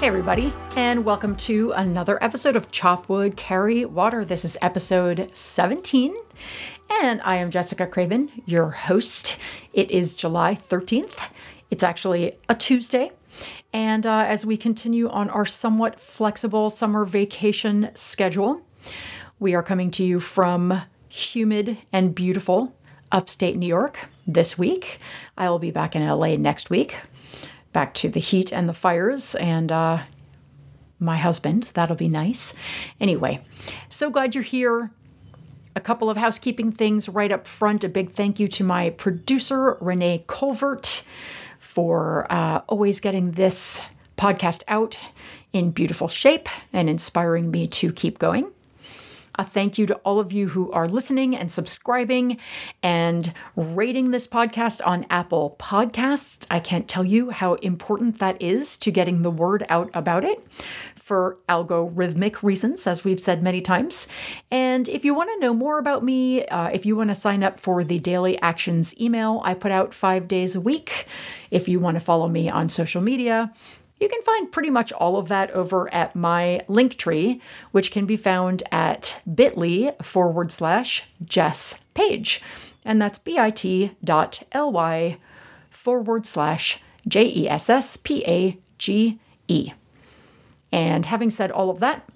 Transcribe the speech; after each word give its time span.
Hey, 0.00 0.06
everybody, 0.06 0.50
and 0.76 1.04
welcome 1.04 1.36
to 1.36 1.72
another 1.72 2.16
episode 2.24 2.56
of 2.56 2.70
Chop 2.70 3.10
Wood 3.10 3.36
Carry 3.36 3.84
Water. 3.84 4.24
This 4.24 4.46
is 4.46 4.56
episode 4.62 5.28
17, 5.36 6.16
and 7.02 7.20
I 7.20 7.36
am 7.36 7.50
Jessica 7.50 7.86
Craven, 7.86 8.30
your 8.46 8.70
host. 8.70 9.36
It 9.74 9.90
is 9.90 10.16
July 10.16 10.54
13th. 10.54 11.28
It's 11.70 11.84
actually 11.84 12.32
a 12.48 12.54
Tuesday. 12.54 13.12
And 13.74 14.06
uh, 14.06 14.24
as 14.26 14.46
we 14.46 14.56
continue 14.56 15.06
on 15.10 15.28
our 15.28 15.44
somewhat 15.44 16.00
flexible 16.00 16.70
summer 16.70 17.04
vacation 17.04 17.90
schedule, 17.94 18.62
we 19.38 19.54
are 19.54 19.62
coming 19.62 19.90
to 19.90 20.02
you 20.02 20.18
from 20.18 20.80
humid 21.10 21.76
and 21.92 22.14
beautiful 22.14 22.74
upstate 23.12 23.58
New 23.58 23.66
York 23.66 24.08
this 24.26 24.56
week. 24.56 24.98
I 25.36 25.50
will 25.50 25.58
be 25.58 25.70
back 25.70 25.94
in 25.94 26.06
LA 26.06 26.36
next 26.36 26.70
week 26.70 26.96
back 27.72 27.94
to 27.94 28.08
the 28.08 28.20
heat 28.20 28.52
and 28.52 28.68
the 28.68 28.74
fires 28.74 29.34
and 29.36 29.70
uh, 29.70 30.02
my 30.98 31.16
husband. 31.16 31.70
That'll 31.74 31.96
be 31.96 32.08
nice. 32.08 32.54
Anyway, 33.00 33.42
so 33.88 34.10
glad 34.10 34.34
you're 34.34 34.44
here. 34.44 34.90
A 35.76 35.80
couple 35.80 36.10
of 36.10 36.16
housekeeping 36.16 36.72
things 36.72 37.08
right 37.08 37.30
up 37.30 37.46
front. 37.46 37.84
A 37.84 37.88
big 37.88 38.10
thank 38.10 38.40
you 38.40 38.48
to 38.48 38.64
my 38.64 38.90
producer, 38.90 39.76
Renee 39.80 40.24
Colvert, 40.26 41.04
for 41.58 42.26
uh, 42.30 42.62
always 42.66 43.00
getting 43.00 43.32
this 43.32 43.82
podcast 44.16 44.62
out 44.68 44.98
in 45.52 45.70
beautiful 45.70 46.08
shape 46.08 46.48
and 46.72 46.90
inspiring 46.90 47.50
me 47.50 47.66
to 47.66 47.92
keep 47.92 48.18
going. 48.18 48.50
A 49.40 49.44
thank 49.44 49.78
you 49.78 49.86
to 49.86 49.94
all 50.04 50.20
of 50.20 50.34
you 50.34 50.50
who 50.50 50.70
are 50.70 50.86
listening 50.86 51.34
and 51.34 51.50
subscribing 51.50 52.36
and 52.82 53.32
rating 53.56 54.10
this 54.10 54.26
podcast 54.26 54.86
on 54.86 55.06
Apple 55.08 55.56
Podcasts. 55.58 56.46
I 56.50 56.60
can't 56.60 56.86
tell 56.86 57.06
you 57.06 57.30
how 57.30 57.54
important 57.54 58.18
that 58.18 58.42
is 58.42 58.76
to 58.76 58.90
getting 58.90 59.22
the 59.22 59.30
word 59.30 59.64
out 59.70 59.88
about 59.94 60.24
it 60.24 60.46
for 60.94 61.38
algorithmic 61.48 62.42
reasons, 62.42 62.86
as 62.86 63.02
we've 63.02 63.18
said 63.18 63.42
many 63.42 63.62
times. 63.62 64.06
And 64.50 64.90
if 64.90 65.06
you 65.06 65.14
want 65.14 65.30
to 65.30 65.40
know 65.40 65.54
more 65.54 65.78
about 65.78 66.04
me, 66.04 66.44
uh, 66.44 66.66
if 66.66 66.84
you 66.84 66.94
want 66.94 67.08
to 67.08 67.14
sign 67.14 67.42
up 67.42 67.58
for 67.58 67.82
the 67.82 67.98
Daily 67.98 68.38
Actions 68.42 68.94
email 69.00 69.40
I 69.42 69.54
put 69.54 69.72
out 69.72 69.94
five 69.94 70.28
days 70.28 70.54
a 70.54 70.60
week, 70.60 71.06
if 71.50 71.66
you 71.66 71.80
want 71.80 71.94
to 71.94 72.00
follow 72.00 72.28
me 72.28 72.50
on 72.50 72.68
social 72.68 73.00
media, 73.00 73.54
you 74.00 74.08
can 74.08 74.22
find 74.22 74.50
pretty 74.50 74.70
much 74.70 74.90
all 74.92 75.16
of 75.16 75.28
that 75.28 75.50
over 75.50 75.92
at 75.92 76.16
my 76.16 76.64
link 76.66 76.96
tree, 76.96 77.40
which 77.70 77.92
can 77.92 78.06
be 78.06 78.16
found 78.16 78.62
at 78.72 79.20
bit.ly 79.32 79.94
forward 80.02 80.50
slash 80.50 81.04
Jess 81.24 81.84
Page. 81.94 82.42
And 82.84 83.00
that's 83.00 83.18
bit.ly 83.18 83.92
forward 85.70 86.26
slash 86.26 86.82
J 87.06 87.24
E 87.26 87.48
S 87.48 87.70
S 87.70 87.96
P 87.98 88.24
A 88.26 88.58
G 88.78 89.20
E. 89.48 89.72
And 90.72 91.06
having 91.06 91.30
said 91.30 91.50
all 91.50 91.68
of 91.70 91.80
that, 91.80 92.08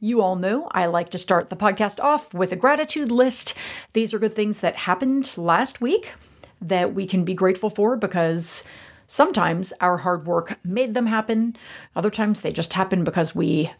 you 0.00 0.20
all 0.20 0.36
know 0.36 0.68
I 0.72 0.86
like 0.86 1.08
to 1.10 1.18
start 1.18 1.50
the 1.50 1.56
podcast 1.56 2.02
off 2.02 2.32
with 2.32 2.52
a 2.52 2.56
gratitude 2.56 3.10
list. 3.10 3.54
These 3.92 4.14
are 4.14 4.18
good 4.18 4.34
things 4.34 4.60
that 4.60 4.76
happened 4.76 5.36
last 5.36 5.80
week 5.80 6.14
that 6.60 6.94
we 6.94 7.06
can 7.06 7.24
be 7.24 7.34
grateful 7.34 7.70
for 7.70 7.96
because 7.96 8.64
Sometimes 9.06 9.72
our 9.80 9.98
hard 9.98 10.26
work 10.26 10.58
made 10.64 10.94
them 10.94 11.06
happen, 11.06 11.56
other 11.94 12.10
times 12.10 12.40
they 12.40 12.52
just 12.52 12.74
happen 12.74 13.04
because 13.04 13.34
we 13.34 13.70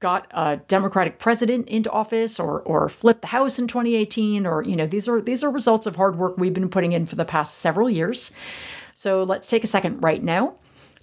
got 0.00 0.26
a 0.30 0.58
democratic 0.68 1.18
president 1.18 1.68
into 1.68 1.90
office 1.90 2.38
or 2.38 2.60
or 2.60 2.88
flipped 2.88 3.22
the 3.22 3.28
house 3.28 3.58
in 3.58 3.66
2018 3.66 4.46
or 4.46 4.62
you 4.62 4.76
know 4.76 4.86
these 4.86 5.08
are 5.08 5.20
these 5.20 5.42
are 5.42 5.50
results 5.50 5.86
of 5.86 5.96
hard 5.96 6.16
work 6.16 6.38
we've 6.38 6.54
been 6.54 6.68
putting 6.68 6.92
in 6.92 7.04
for 7.04 7.16
the 7.16 7.24
past 7.24 7.54
several 7.58 7.90
years. 7.90 8.30
So 8.94 9.22
let's 9.22 9.48
take 9.48 9.64
a 9.64 9.68
second 9.68 10.00
right 10.02 10.22
now 10.22 10.54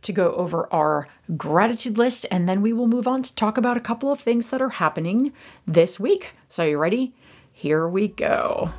to 0.01 0.13
go 0.13 0.33
over 0.33 0.71
our 0.73 1.07
gratitude 1.35 1.97
list 1.97 2.25
and 2.31 2.47
then 2.47 2.61
we 2.61 2.71
will 2.71 2.87
move 2.87 3.07
on 3.07 3.21
to 3.23 3.35
talk 3.35 3.57
about 3.57 3.77
a 3.77 3.81
couple 3.81 4.11
of 4.11 4.19
things 4.19 4.49
that 4.49 4.61
are 4.61 4.69
happening 4.69 5.33
this 5.67 5.99
week. 5.99 6.31
So 6.47 6.63
you 6.63 6.77
ready? 6.77 7.13
Here 7.51 7.87
we 7.87 8.07
go. 8.07 8.71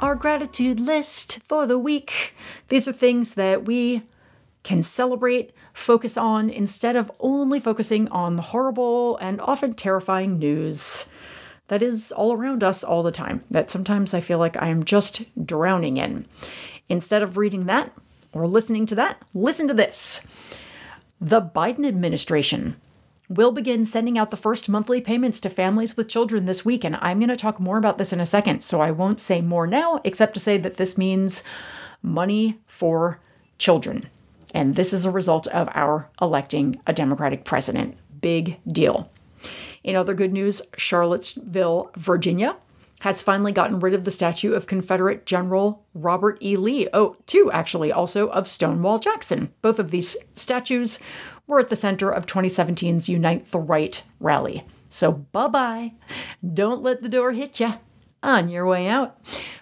Our 0.00 0.14
gratitude 0.14 0.80
list 0.80 1.40
for 1.48 1.66
the 1.66 1.78
week. 1.78 2.34
These 2.68 2.86
are 2.86 2.92
things 2.92 3.34
that 3.34 3.64
we 3.64 4.02
can 4.62 4.82
celebrate, 4.82 5.52
focus 5.72 6.16
on, 6.16 6.50
instead 6.50 6.96
of 6.96 7.10
only 7.20 7.58
focusing 7.60 8.08
on 8.08 8.36
the 8.36 8.42
horrible 8.42 9.16
and 9.18 9.40
often 9.40 9.74
terrifying 9.74 10.38
news 10.38 11.06
that 11.68 11.82
is 11.82 12.12
all 12.12 12.32
around 12.32 12.64
us 12.64 12.82
all 12.82 13.02
the 13.02 13.10
time, 13.10 13.44
that 13.50 13.70
sometimes 13.70 14.14
I 14.14 14.20
feel 14.20 14.38
like 14.38 14.60
I 14.60 14.68
am 14.68 14.84
just 14.84 15.24
drowning 15.44 15.96
in. 15.96 16.26
Instead 16.88 17.22
of 17.22 17.36
reading 17.36 17.66
that 17.66 17.92
or 18.32 18.46
listening 18.46 18.86
to 18.86 18.94
that, 18.94 19.22
listen 19.34 19.68
to 19.68 19.74
this. 19.74 20.26
The 21.20 21.42
Biden 21.42 21.86
administration 21.86 22.76
We'll 23.30 23.52
begin 23.52 23.84
sending 23.84 24.16
out 24.16 24.30
the 24.30 24.38
first 24.38 24.70
monthly 24.70 25.02
payments 25.02 25.38
to 25.40 25.50
families 25.50 25.98
with 25.98 26.08
children 26.08 26.46
this 26.46 26.64
week, 26.64 26.82
and 26.82 26.96
I'm 26.96 27.18
going 27.18 27.28
to 27.28 27.36
talk 27.36 27.60
more 27.60 27.76
about 27.76 27.98
this 27.98 28.12
in 28.12 28.20
a 28.20 28.26
second, 28.26 28.62
so 28.62 28.80
I 28.80 28.90
won't 28.90 29.20
say 29.20 29.42
more 29.42 29.66
now, 29.66 30.00
except 30.02 30.32
to 30.34 30.40
say 30.40 30.56
that 30.56 30.78
this 30.78 30.96
means 30.96 31.42
money 32.02 32.58
for 32.66 33.20
children. 33.58 34.08
And 34.54 34.76
this 34.76 34.94
is 34.94 35.04
a 35.04 35.10
result 35.10 35.46
of 35.48 35.68
our 35.74 36.08
electing 36.22 36.80
a 36.86 36.94
Democratic 36.94 37.44
president. 37.44 37.98
Big 38.18 38.58
deal. 38.66 39.10
In 39.84 39.94
other 39.94 40.14
good 40.14 40.32
news, 40.32 40.62
Charlottesville, 40.78 41.90
Virginia 41.96 42.56
has 43.00 43.22
finally 43.22 43.52
gotten 43.52 43.78
rid 43.78 43.94
of 43.94 44.04
the 44.04 44.10
statue 44.10 44.54
of 44.54 44.66
Confederate 44.66 45.26
General 45.26 45.84
Robert 45.94 46.38
E. 46.42 46.56
Lee. 46.56 46.88
Oh, 46.92 47.16
two 47.26 47.50
actually, 47.52 47.92
also 47.92 48.28
of 48.28 48.48
Stonewall 48.48 48.98
Jackson. 48.98 49.52
Both 49.60 49.78
of 49.78 49.90
these 49.90 50.16
statues 50.34 50.98
were 51.48 51.58
at 51.58 51.70
the 51.70 51.74
center 51.76 52.10
of 52.10 52.26
2017's 52.26 53.08
Unite 53.08 53.50
the 53.50 53.58
Right 53.58 54.04
rally. 54.20 54.64
So 54.88 55.10
bye 55.10 55.48
bye. 55.48 55.92
Don't 56.54 56.82
let 56.82 57.02
the 57.02 57.08
door 57.08 57.32
hit 57.32 57.58
you 57.58 57.72
on 58.22 58.48
your 58.48 58.66
way 58.66 58.88
out. 58.88 59.18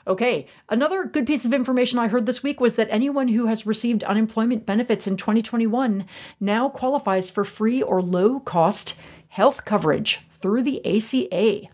Okay, 0.07 0.47
another 0.69 1.05
good 1.05 1.27
piece 1.27 1.45
of 1.45 1.55
information 1.55 1.99
I 1.99 2.09
heard 2.09 2.27
this 2.27 2.43
week 2.43 2.61
was 2.61 2.77
that 2.77 2.89
anyone 2.91 3.29
who 3.29 3.47
has 3.47 3.67
received 3.67 4.05
unemployment 4.05 4.67
benefits 4.67 5.07
in 5.07 5.17
2021 5.17 6.07
now 6.41 6.69
qualifies 6.69 7.31
for 7.31 7.45
free 7.45 7.83
or 7.83 8.01
low 8.03 8.41
cost 8.41 8.95
health 9.29 9.65
coverage 9.65 10.21
through 10.31 10.63
the 10.63 10.85
ACA. 10.87 11.69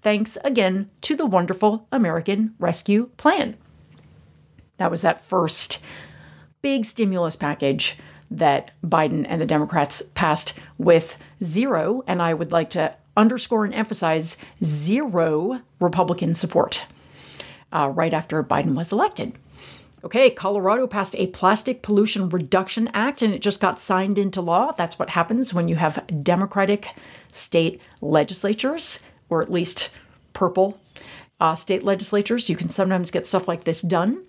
Thanks 0.00 0.36
again 0.44 0.90
to 1.02 1.16
the 1.16 1.26
wonderful 1.26 1.86
American 1.90 2.54
Rescue 2.58 3.10
Plan. 3.16 3.56
That 4.76 4.90
was 4.90 5.02
that 5.02 5.24
first 5.24 5.78
big 6.60 6.84
stimulus 6.84 7.36
package 7.36 7.96
that 8.38 8.70
Biden 8.84 9.26
and 9.28 9.40
the 9.40 9.46
Democrats 9.46 10.02
passed 10.14 10.54
with 10.78 11.18
zero, 11.42 12.02
and 12.06 12.22
I 12.22 12.34
would 12.34 12.52
like 12.52 12.70
to 12.70 12.96
underscore 13.16 13.64
and 13.64 13.74
emphasize 13.74 14.36
zero 14.62 15.60
Republican 15.80 16.34
support 16.34 16.86
uh, 17.72 17.88
right 17.94 18.14
after 18.14 18.42
Biden 18.42 18.74
was 18.74 18.92
elected. 18.92 19.34
Okay, 20.04 20.30
Colorado 20.30 20.86
passed 20.88 21.14
a 21.16 21.28
Plastic 21.28 21.82
Pollution 21.82 22.28
Reduction 22.28 22.88
Act 22.92 23.22
and 23.22 23.32
it 23.32 23.40
just 23.40 23.60
got 23.60 23.78
signed 23.78 24.18
into 24.18 24.40
law. 24.40 24.72
That's 24.72 24.98
what 24.98 25.10
happens 25.10 25.54
when 25.54 25.68
you 25.68 25.76
have 25.76 26.04
Democratic 26.24 26.88
state 27.30 27.80
legislatures, 28.00 29.04
or 29.28 29.42
at 29.42 29.52
least 29.52 29.90
purple 30.32 30.80
uh, 31.38 31.54
state 31.54 31.84
legislatures. 31.84 32.48
You 32.48 32.56
can 32.56 32.68
sometimes 32.68 33.12
get 33.12 33.28
stuff 33.28 33.46
like 33.46 33.62
this 33.62 33.80
done. 33.80 34.24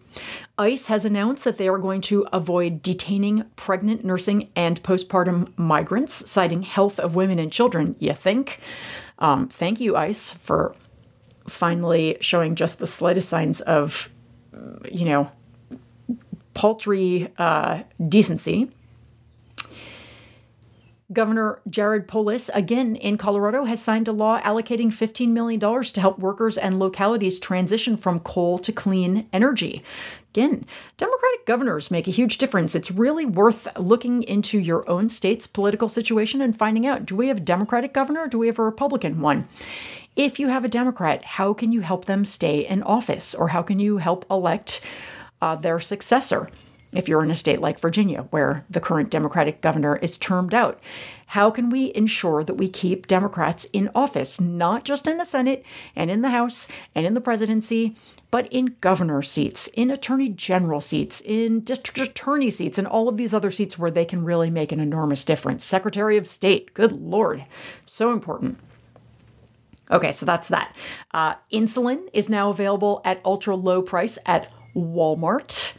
ICE 0.57 0.88
has 0.88 1.06
announced 1.06 1.44
that 1.44 1.57
they 1.57 1.68
are 1.68 1.78
going 1.78 2.01
to 2.01 2.28
avoid 2.31 2.81
detaining 2.81 3.46
pregnant, 3.56 4.06
nursing, 4.06 4.50
and 4.56 4.81
postpartum 4.84 5.51
migrants, 5.57 6.29
citing 6.29 6.61
health 6.61 6.99
of 6.99 7.16
women 7.16 7.40
and 7.40 7.52
children, 7.52 7.96
you 7.99 8.14
think. 8.14 8.59
Um, 9.20 9.47
thank 9.47 9.79
you, 9.79 9.96
ICE, 9.96 10.32
for 10.32 10.76
finally 11.47 12.17
showing 12.22 12.55
just 12.55 12.79
the 12.79 12.88
slightest 12.88 13.29
signs 13.29 13.61
of, 13.61 14.09
you 14.91 15.05
know, 15.05 15.32
paltry 16.53 17.32
uh, 17.38 17.84
decency. 18.08 18.72
Governor 21.14 21.60
Jared 21.70 22.08
Polis, 22.08 22.50
again 22.54 22.96
in 22.96 23.18
Colorado, 23.18 23.66
has 23.66 23.82
signed 23.82 24.08
a 24.08 24.12
law 24.12 24.40
allocating 24.42 24.88
$15 24.88 25.30
million 25.30 25.60
to 25.60 26.02
help 26.02 26.20
workers 26.20 26.58
and 26.58 26.80
localities 26.80 27.40
transition 27.40 27.96
from 27.96 28.20
coal 28.20 28.58
to 28.60 28.72
clean 28.72 29.28
energy. 29.32 29.84
Again, 30.32 30.66
Democratic 30.98 31.46
governors 31.46 31.92
make 31.92 32.08
a 32.08 32.12
huge 32.12 32.40
difference. 32.40 32.74
It's 32.74 32.90
really 32.90 33.26
worth 33.26 33.68
looking 33.78 34.24
into 34.24 34.58
your 34.58 34.90
own 34.90 35.08
state's 35.10 35.46
political 35.46 35.88
situation 35.88 36.42
and 36.42 36.58
finding 36.58 36.88
out 36.88 37.06
do 37.06 37.16
we 37.16 37.28
have 37.28 37.38
a 37.38 37.42
Democratic 37.42 37.94
governor 37.94 38.22
or 38.22 38.28
do 38.28 38.40
we 38.40 38.48
have 38.48 38.58
a 38.58 38.64
Republican 38.64 39.22
one? 39.22 39.48
If 40.16 40.40
you 40.40 40.48
have 40.48 40.66
a 40.66 40.70
Democrat, 40.70 41.24
how 41.24 41.54
can 41.54 41.72
you 41.72 41.82
help 41.82 42.06
them 42.06 42.26
stay 42.26 42.66
in 42.66 42.82
office 42.84 43.36
or 43.36 43.50
how 43.50 43.62
can 43.62 43.80
you 43.80 43.98
help 43.98 44.26
elect 44.30 44.82
uh, 45.42 45.56
their 45.56 45.80
successor? 45.80 46.50
If 46.95 47.07
you're 47.07 47.23
in 47.23 47.31
a 47.31 47.35
state 47.35 47.61
like 47.61 47.79
Virginia, 47.79 48.28
where 48.29 48.66
the 48.69 48.79
current 48.79 49.09
Democratic 49.09 49.61
governor 49.61 49.97
is 49.97 50.17
termed 50.17 50.53
out? 50.53 50.79
How 51.28 51.49
can 51.49 51.69
we 51.69 51.91
ensure 51.95 52.43
that 52.43 52.55
we 52.55 52.67
keep 52.67 53.07
Democrats 53.07 53.66
in 53.73 53.90
office, 53.95 54.40
not 54.40 54.85
just 54.85 55.07
in 55.07 55.17
the 55.17 55.25
Senate 55.25 55.66
and 55.95 56.11
in 56.11 56.22
the 56.22 56.29
House 56.29 56.67
and 56.93 57.05
in 57.05 57.13
the 57.13 57.22
presidency, 57.22 57.95
but 58.29 58.47
in 58.51 58.75
governor 58.81 59.22
seats, 59.22 59.67
in 59.73 59.91
attorney 59.91 60.29
general 60.29 60.79
seats, 60.79 61.22
in 61.22 61.61
district 61.61 61.99
attorney 61.99 62.49
seats, 62.49 62.78
and 62.78 62.87
all 62.87 63.07
of 63.07 63.17
these 63.17 63.34
other 63.34 63.51
seats 63.51 63.78
where 63.78 63.91
they 63.91 64.05
can 64.05 64.23
really 64.23 64.49
make 64.49 64.72
an 64.72 64.79
enormous 64.79 65.23
difference? 65.23 65.63
Secretary 65.63 66.17
of 66.17 66.28
State, 66.28 66.73
good 66.73 66.91
Lord, 66.91 67.45
so 67.85 68.11
important. 68.11 68.59
Okay, 69.91 70.11
so 70.11 70.25
that's 70.25 70.47
that. 70.47 70.75
Uh, 71.11 71.35
insulin 71.51 72.09
is 72.13 72.29
now 72.29 72.49
available 72.49 73.01
at 73.05 73.22
ultra 73.25 73.55
low 73.55 73.81
price 73.81 74.17
at 74.25 74.51
Walmart. 74.75 75.78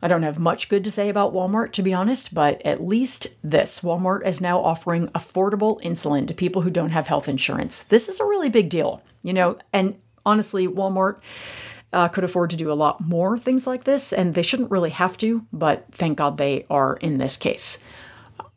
I 0.00 0.08
don't 0.08 0.22
have 0.22 0.38
much 0.38 0.68
good 0.68 0.84
to 0.84 0.90
say 0.90 1.08
about 1.08 1.34
Walmart, 1.34 1.72
to 1.72 1.82
be 1.82 1.92
honest, 1.92 2.32
but 2.32 2.62
at 2.64 2.84
least 2.84 3.28
this 3.42 3.80
Walmart 3.80 4.26
is 4.26 4.40
now 4.40 4.62
offering 4.62 5.08
affordable 5.08 5.80
insulin 5.82 6.28
to 6.28 6.34
people 6.34 6.62
who 6.62 6.70
don't 6.70 6.90
have 6.90 7.08
health 7.08 7.28
insurance. 7.28 7.82
This 7.82 8.08
is 8.08 8.20
a 8.20 8.24
really 8.24 8.48
big 8.48 8.68
deal, 8.68 9.02
you 9.22 9.32
know, 9.32 9.58
and 9.72 9.96
honestly, 10.24 10.68
Walmart 10.68 11.20
uh, 11.92 12.08
could 12.08 12.24
afford 12.24 12.50
to 12.50 12.56
do 12.56 12.70
a 12.70 12.74
lot 12.74 13.00
more 13.00 13.36
things 13.36 13.66
like 13.66 13.84
this, 13.84 14.12
and 14.12 14.34
they 14.34 14.42
shouldn't 14.42 14.70
really 14.70 14.90
have 14.90 15.18
to, 15.18 15.46
but 15.52 15.86
thank 15.90 16.18
God 16.18 16.36
they 16.36 16.64
are 16.70 16.96
in 16.98 17.18
this 17.18 17.36
case. 17.36 17.78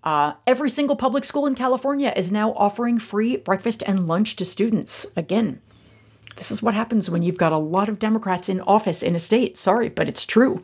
Uh, 0.04 0.34
every 0.48 0.70
single 0.70 0.96
public 0.96 1.24
school 1.24 1.46
in 1.46 1.56
California 1.56 2.14
is 2.16 2.32
now 2.32 2.54
offering 2.54 3.00
free 3.00 3.38
breakfast 3.38 3.84
and 3.86 4.08
lunch 4.08 4.36
to 4.36 4.46
students. 4.46 5.06
Again, 5.16 5.62
this 6.42 6.50
is 6.50 6.64
what 6.64 6.74
happens 6.74 7.08
when 7.08 7.22
you've 7.22 7.38
got 7.38 7.52
a 7.52 7.58
lot 7.60 7.88
of 7.88 8.00
Democrats 8.00 8.50
in 8.50 8.62
office 8.62 9.04
in 9.04 9.16
a 9.16 9.20
state. 9.20 9.60
Sorry, 9.60 9.90
but 9.90 10.08
it's 10.08 10.26
true. 10.26 10.64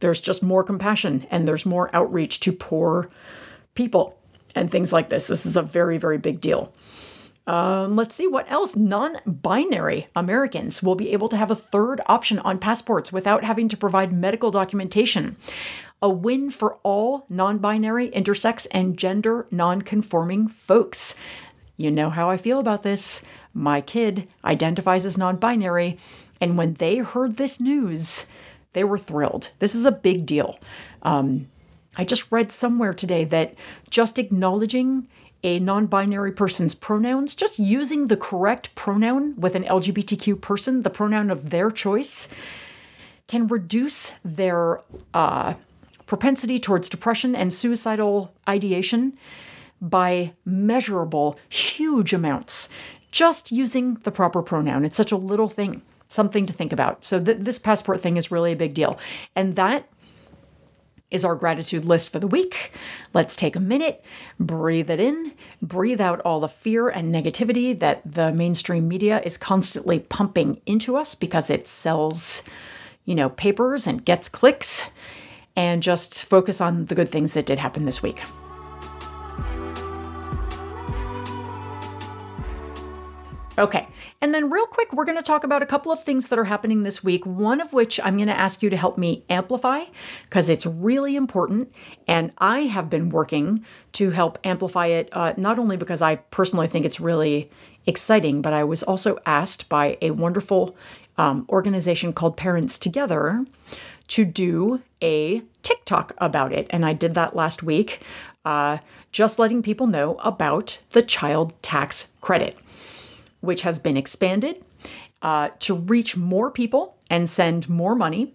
There's 0.00 0.18
just 0.18 0.42
more 0.42 0.64
compassion 0.64 1.24
and 1.30 1.46
there's 1.46 1.64
more 1.64 1.88
outreach 1.94 2.40
to 2.40 2.50
poor 2.50 3.08
people 3.76 4.18
and 4.56 4.68
things 4.68 4.92
like 4.92 5.10
this. 5.10 5.28
This 5.28 5.46
is 5.46 5.56
a 5.56 5.62
very, 5.62 5.98
very 5.98 6.18
big 6.18 6.40
deal. 6.40 6.74
Um, 7.46 7.94
let's 7.94 8.16
see 8.16 8.26
what 8.26 8.50
else. 8.50 8.74
Non 8.74 9.18
binary 9.24 10.08
Americans 10.16 10.82
will 10.82 10.96
be 10.96 11.12
able 11.12 11.28
to 11.28 11.36
have 11.36 11.52
a 11.52 11.54
third 11.54 12.00
option 12.06 12.40
on 12.40 12.58
passports 12.58 13.12
without 13.12 13.44
having 13.44 13.68
to 13.68 13.76
provide 13.76 14.12
medical 14.12 14.50
documentation. 14.50 15.36
A 16.02 16.08
win 16.08 16.50
for 16.50 16.74
all 16.82 17.24
non 17.28 17.58
binary, 17.58 18.10
intersex, 18.10 18.66
and 18.72 18.98
gender 18.98 19.46
non 19.52 19.80
conforming 19.82 20.48
folks. 20.48 21.14
You 21.76 21.92
know 21.92 22.10
how 22.10 22.30
I 22.30 22.36
feel 22.36 22.58
about 22.58 22.82
this. 22.82 23.22
My 23.54 23.80
kid 23.80 24.28
identifies 24.44 25.06
as 25.06 25.16
non 25.16 25.36
binary, 25.36 25.96
and 26.40 26.58
when 26.58 26.74
they 26.74 26.98
heard 26.98 27.36
this 27.36 27.60
news, 27.60 28.26
they 28.72 28.84
were 28.84 28.98
thrilled. 28.98 29.50
This 29.60 29.74
is 29.74 29.84
a 29.84 29.92
big 29.92 30.26
deal. 30.26 30.58
Um, 31.02 31.48
I 31.96 32.04
just 32.04 32.30
read 32.32 32.50
somewhere 32.50 32.92
today 32.92 33.24
that 33.24 33.54
just 33.88 34.18
acknowledging 34.18 35.08
a 35.44 35.60
non 35.60 35.86
binary 35.86 36.32
person's 36.32 36.74
pronouns, 36.74 37.34
just 37.34 37.58
using 37.58 38.08
the 38.08 38.16
correct 38.16 38.74
pronoun 38.74 39.36
with 39.36 39.54
an 39.54 39.64
LGBTQ 39.64 40.40
person, 40.40 40.82
the 40.82 40.90
pronoun 40.90 41.30
of 41.30 41.50
their 41.50 41.70
choice, 41.70 42.28
can 43.28 43.46
reduce 43.46 44.12
their 44.24 44.80
uh, 45.12 45.54
propensity 46.06 46.58
towards 46.58 46.88
depression 46.88 47.36
and 47.36 47.52
suicidal 47.52 48.34
ideation 48.48 49.16
by 49.80 50.32
measurable, 50.44 51.38
huge 51.48 52.12
amounts 52.12 52.68
just 53.14 53.52
using 53.52 53.94
the 54.02 54.10
proper 54.10 54.42
pronoun. 54.42 54.84
It's 54.84 54.96
such 54.96 55.12
a 55.12 55.16
little 55.16 55.48
thing, 55.48 55.82
something 56.08 56.46
to 56.46 56.52
think 56.52 56.72
about. 56.72 57.04
So, 57.04 57.22
th- 57.22 57.38
this 57.38 57.60
passport 57.60 58.00
thing 58.00 58.16
is 58.16 58.32
really 58.32 58.50
a 58.50 58.56
big 58.56 58.74
deal. 58.74 58.98
And 59.36 59.54
that 59.54 59.88
is 61.12 61.24
our 61.24 61.36
gratitude 61.36 61.84
list 61.84 62.10
for 62.10 62.18
the 62.18 62.26
week. 62.26 62.72
Let's 63.12 63.36
take 63.36 63.54
a 63.54 63.60
minute, 63.60 64.04
breathe 64.40 64.90
it 64.90 64.98
in, 64.98 65.32
breathe 65.62 66.00
out 66.00 66.20
all 66.22 66.40
the 66.40 66.48
fear 66.48 66.88
and 66.88 67.14
negativity 67.14 67.78
that 67.78 68.02
the 68.04 68.32
mainstream 68.32 68.88
media 68.88 69.22
is 69.22 69.36
constantly 69.36 70.00
pumping 70.00 70.60
into 70.66 70.96
us 70.96 71.14
because 71.14 71.50
it 71.50 71.68
sells, 71.68 72.42
you 73.04 73.14
know, 73.14 73.28
papers 73.28 73.86
and 73.86 74.04
gets 74.04 74.28
clicks, 74.28 74.90
and 75.54 75.84
just 75.84 76.24
focus 76.24 76.60
on 76.60 76.86
the 76.86 76.96
good 76.96 77.10
things 77.10 77.34
that 77.34 77.46
did 77.46 77.60
happen 77.60 77.84
this 77.84 78.02
week. 78.02 78.20
Okay, 83.56 83.86
and 84.20 84.34
then 84.34 84.50
real 84.50 84.66
quick, 84.66 84.92
we're 84.92 85.04
going 85.04 85.16
to 85.16 85.22
talk 85.22 85.44
about 85.44 85.62
a 85.62 85.66
couple 85.66 85.92
of 85.92 86.02
things 86.02 86.26
that 86.26 86.40
are 86.40 86.44
happening 86.44 86.82
this 86.82 87.04
week, 87.04 87.24
one 87.24 87.60
of 87.60 87.72
which 87.72 88.00
I'm 88.02 88.16
going 88.16 88.26
to 88.26 88.36
ask 88.36 88.64
you 88.64 88.70
to 88.70 88.76
help 88.76 88.98
me 88.98 89.24
amplify 89.30 89.84
because 90.24 90.48
it's 90.48 90.66
really 90.66 91.14
important. 91.14 91.72
And 92.08 92.32
I 92.38 92.62
have 92.62 92.90
been 92.90 93.10
working 93.10 93.64
to 93.92 94.10
help 94.10 94.40
amplify 94.42 94.88
it, 94.88 95.08
uh, 95.12 95.34
not 95.36 95.60
only 95.60 95.76
because 95.76 96.02
I 96.02 96.16
personally 96.16 96.66
think 96.66 96.84
it's 96.84 96.98
really 96.98 97.48
exciting, 97.86 98.42
but 98.42 98.52
I 98.52 98.64
was 98.64 98.82
also 98.82 99.18
asked 99.24 99.68
by 99.68 99.98
a 100.02 100.10
wonderful 100.10 100.74
um, 101.16 101.46
organization 101.48 102.12
called 102.12 102.36
ParentsTogether 102.36 103.46
to 104.08 104.24
do 104.24 104.80
a 105.00 105.42
TikTok 105.62 106.12
about 106.18 106.52
it. 106.52 106.66
And 106.70 106.84
I 106.84 106.92
did 106.92 107.14
that 107.14 107.36
last 107.36 107.62
week, 107.62 108.00
uh, 108.44 108.78
just 109.12 109.38
letting 109.38 109.62
people 109.62 109.86
know 109.86 110.16
about 110.24 110.80
the 110.90 111.02
child 111.02 111.52
tax 111.62 112.10
credit 112.20 112.58
which 113.44 113.62
has 113.62 113.78
been 113.78 113.96
expanded 113.96 114.64
uh, 115.22 115.50
to 115.58 115.74
reach 115.74 116.16
more 116.16 116.50
people 116.50 116.96
and 117.10 117.28
send 117.28 117.68
more 117.68 117.94
money 117.94 118.34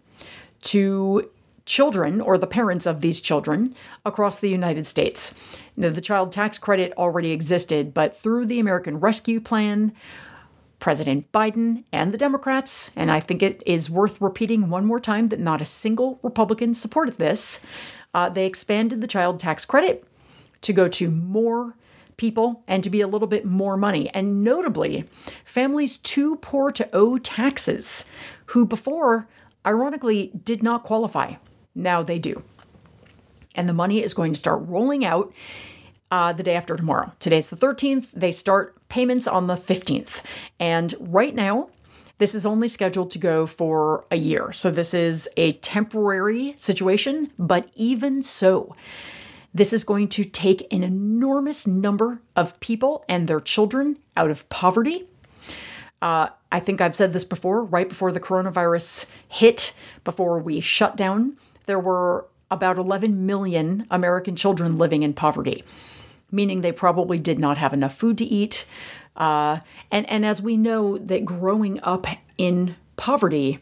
to 0.62 1.30
children 1.66 2.20
or 2.20 2.38
the 2.38 2.48
parents 2.48 2.86
of 2.86 3.02
these 3.02 3.22
children 3.22 3.76
across 4.04 4.40
the 4.40 4.50
United 4.50 4.88
States. 4.88 5.34
Now, 5.78 5.90
the 5.90 6.02
child 6.02 6.32
tax 6.32 6.58
credit 6.58 6.94
already 6.98 7.32
existed, 7.32 7.94
but 7.94 8.18
through 8.18 8.48
the 8.48 8.60
American 8.60 9.00
Rescue 9.00 9.40
Plan, 9.40 9.94
President 10.80 11.32
Biden 11.32 11.84
and 11.94 12.12
the 12.12 12.18
Democrats, 12.18 12.92
and 12.96 13.12
I 13.12 13.20
think 13.20 13.44
it 13.44 13.62
is 13.66 13.90
worth 13.90 14.20
repeating 14.20 14.70
one 14.70 14.86
more 14.86 15.00
time 15.00 15.28
that 15.28 15.40
not 15.40 15.62
a 15.62 15.66
single 15.66 16.20
Republican 16.24 16.74
supported 16.74 17.18
this, 17.18 17.64
uh, 18.14 18.30
they 18.30 18.46
expanded 18.46 19.02
the 19.02 19.08
child 19.08 19.40
tax 19.40 19.66
credit 19.66 20.06
to 20.62 20.74
go 20.74 20.88
to 20.88 21.12
more 21.12 21.76
people 22.20 22.64
and 22.68 22.84
to 22.84 22.92
be 22.92 23.02
a 23.02 23.08
little 23.08 23.28
bit 23.28 23.46
more 23.46 23.78
money. 23.78 24.10
And 24.10 24.44
notably, 24.44 25.06
families 25.44 25.98
too 25.98 26.36
poor 26.36 26.70
to 26.72 26.88
owe 26.94 27.18
taxes, 27.18 28.06
who 28.48 28.66
before, 28.66 29.28
ironically, 29.66 30.32
did 30.44 30.62
not 30.62 30.84
qualify. 30.84 31.36
Now 31.74 32.04
they 32.04 32.20
do. 32.20 32.44
And 33.56 33.68
the 33.68 33.74
money 33.74 34.04
is 34.04 34.14
going 34.14 34.34
to 34.34 34.40
start 34.40 34.62
rolling 34.68 35.04
out 35.04 35.34
uh, 36.12 36.34
the 36.34 36.44
day 36.44 36.56
after 36.56 36.76
tomorrow. 36.76 37.14
Today's 37.20 37.50
the 37.50 37.56
13th. 37.56 38.12
They 38.12 38.32
start 38.32 38.76
payments 38.90 39.28
on 39.28 39.48
the 39.48 39.56
15th. 39.56 40.22
And 40.60 40.94
right 41.00 41.34
now, 41.34 41.70
this 42.20 42.36
is 42.36 42.46
only 42.46 42.68
scheduled 42.68 43.12
to 43.12 43.20
go 43.20 43.46
for 43.46 44.06
a 44.12 44.18
year. 44.18 44.52
So 44.52 44.70
this 44.70 44.94
is 44.94 45.30
a 45.38 45.54
temporary 45.54 46.54
situation, 46.58 47.32
but 47.40 47.70
even 47.76 48.24
so, 48.24 48.76
this 49.54 49.74
is 49.74 49.84
going 49.84 50.08
to 50.10 50.24
take 50.24 50.72
an 50.72 50.84
enormous 50.84 51.66
number 51.66 52.22
of 52.36 52.60
people 52.60 53.04
and 53.10 53.28
their 53.28 53.40
children 53.40 53.98
out 54.16 54.30
of 54.30 54.48
poverty. 54.50 55.08
Uh, 56.02 56.30
I 56.52 56.60
think 56.60 56.82
I've 56.82 56.96
said 56.96 57.14
this 57.14 57.24
before, 57.24 57.64
right 57.64 57.90
before 57.90 58.12
the 58.12 58.20
coronavirus 58.20 59.10
hit, 59.28 59.74
before 60.04 60.40
we 60.40 60.60
shut 60.60 60.96
down, 60.96 61.38
there 61.66 61.80
were 61.80 62.28
about 62.52 62.78
11 62.78 63.26
million 63.26 63.86
American 63.92 64.36
children 64.36 64.78
living 64.78 65.04
in 65.04 65.14
poverty, 65.14 65.64
meaning 66.32 66.62
they 66.62 66.72
probably 66.72 67.20
did 67.20 67.38
not 67.38 67.58
have 67.58 67.74
enough 67.74 67.96
food 67.96 68.18
to 68.18 68.26
eat. 68.26 68.66
Uh, 69.16 69.60
and, 69.92 70.10
and 70.10 70.26
as 70.26 70.42
we 70.42 70.58
know, 70.58 70.98
that 70.98 71.26
growing 71.26 71.80
up 71.84 72.08
in 72.38 72.76
poverty 72.96 73.60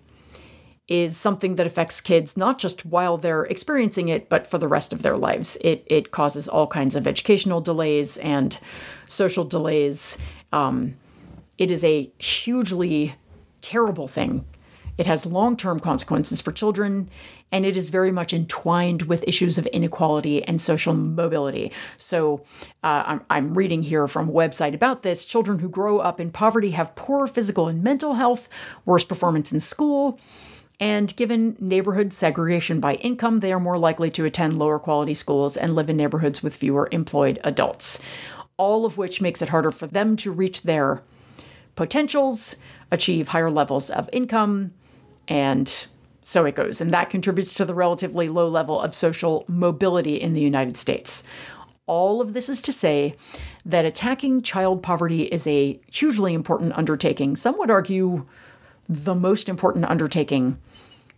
is 0.88 1.18
something 1.18 1.56
that 1.56 1.66
affects 1.66 2.00
kids 2.00 2.38
not 2.38 2.58
just 2.58 2.86
while 2.86 3.18
they're 3.18 3.44
experiencing 3.46 4.08
it, 4.08 4.30
but 4.30 4.48
for 4.48 4.58
the 4.58 4.68
rest 4.68 4.94
of 4.94 5.02
their 5.02 5.18
lives. 5.18 5.58
It, 5.62 5.86
it 5.88 6.12
causes 6.12 6.48
all 6.48 6.68
kinds 6.68 6.96
of 6.96 7.06
educational 7.06 7.60
delays 7.60 8.18
and 8.18 8.58
social 9.06 9.44
delays. 9.44 10.18
Um, 10.54 10.96
it 11.58 11.72
is 11.72 11.84
a 11.84 12.12
hugely 12.20 13.16
terrible 13.62 14.08
thing. 14.08 14.46
It 14.98 15.06
has 15.06 15.26
long 15.26 15.58
term 15.58 15.80
consequences 15.80 16.42
for 16.42 16.52
children, 16.52 17.10
and 17.52 17.66
it 17.66 17.78
is 17.78 17.90
very 17.90 18.12
much 18.12 18.34
entwined 18.34 19.04
with 19.04 19.24
issues 19.28 19.58
of 19.58 19.68
inequality 19.68 20.44
and 20.44 20.60
social 20.60 20.94
mobility. 20.94 21.72
So, 21.98 22.44
uh, 22.84 23.04
I'm, 23.06 23.22
I'm 23.30 23.54
reading 23.54 23.84
here 23.84 24.08
from 24.08 24.30
a 24.30 24.32
website 24.32 24.74
about 24.74 25.04
this. 25.04 25.24
Children 25.24 25.60
who 25.60 25.70
grow 25.70 26.00
up 26.00 26.20
in 26.20 26.32
poverty 26.32 26.72
have 26.72 26.96
poor 26.96 27.28
physical 27.28 27.68
and 27.68 27.84
mental 27.84 28.16
health, 28.16 28.50
worse 28.86 29.04
performance 29.04 29.52
in 29.52 29.60
school, 29.60 30.20
and 30.80 31.16
given 31.16 31.58
neighborhood 31.60 32.14
segregation 32.14 32.80
by 32.80 32.96
income, 32.96 33.40
they 33.40 33.52
are 33.52 33.60
more 33.60 33.78
likely 33.78 34.12
to 34.12 34.26
attend 34.26 34.58
lower 34.58 34.78
quality 34.78 35.14
schools 35.14 35.58
and 35.58 35.76
live 35.76 35.90
in 35.90 35.98
neighborhoods 35.98 36.44
with 36.44 36.56
fewer 36.56 36.88
employed 36.92 37.40
adults. 37.44 38.00
All 38.58 38.86
of 38.86 38.98
which 38.98 39.22
makes 39.22 39.42
it 39.42 39.50
harder 39.50 39.72
for 39.72 39.88
them 39.88 40.16
to 40.18 40.32
reach 40.32 40.62
their 40.64 41.02
potentials, 41.76 42.56
achieve 42.92 43.30
higher 43.30 43.52
levels 43.52 43.90
of 43.90 44.10
income, 44.14 44.72
and 45.28 45.88
so 46.22 46.46
it 46.46 46.56
goes, 46.56 46.82
and 46.82 46.92
that 46.92 47.10
contributes 47.10 47.54
to 47.54 47.66
the 47.66 47.74
relatively 47.74 48.28
low 48.28 48.48
level 48.48 48.80
of 48.82 48.94
social 48.94 49.46
mobility 49.48 50.16
in 50.16 50.34
the 50.34 50.42
United 50.42 50.78
States. 50.78 51.24
All 51.86 52.20
of 52.20 52.34
this 52.34 52.50
is 52.50 52.62
to 52.64 52.74
say 52.74 53.16
that 53.66 53.86
attacking 53.86 54.42
child 54.42 54.84
poverty 54.84 55.24
is 55.24 55.48
a 55.48 55.80
hugely 55.90 56.34
important 56.34 56.78
undertaking. 56.78 57.36
Some 57.36 57.58
would 57.58 57.72
argue 57.72 58.26
the 58.90 59.16
most 59.16 59.48
important 59.48 59.86
undertaking 59.86 60.58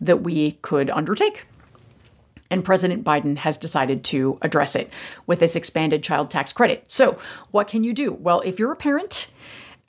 that 0.02 0.22
we 0.22 0.54
could 0.62 0.90
undertake. 0.90 1.46
And 2.52 2.66
President 2.66 3.04
Biden 3.04 3.38
has 3.38 3.58
decided 3.58 4.04
to 4.06 4.40
address 4.42 4.76
it 4.76 4.92
with 5.28 5.40
this 5.40 5.56
expanded 5.56 6.02
child 6.02 6.32
tax 6.32 6.52
credit. 6.52 6.90
So, 6.90 7.20
what 7.52 7.68
can 7.68 7.84
you 7.84 7.94
do? 7.94 8.12
Well, 8.12 8.42
if 8.42 8.58
you're 8.58 8.72
a 8.72 8.76
parent 8.76 9.32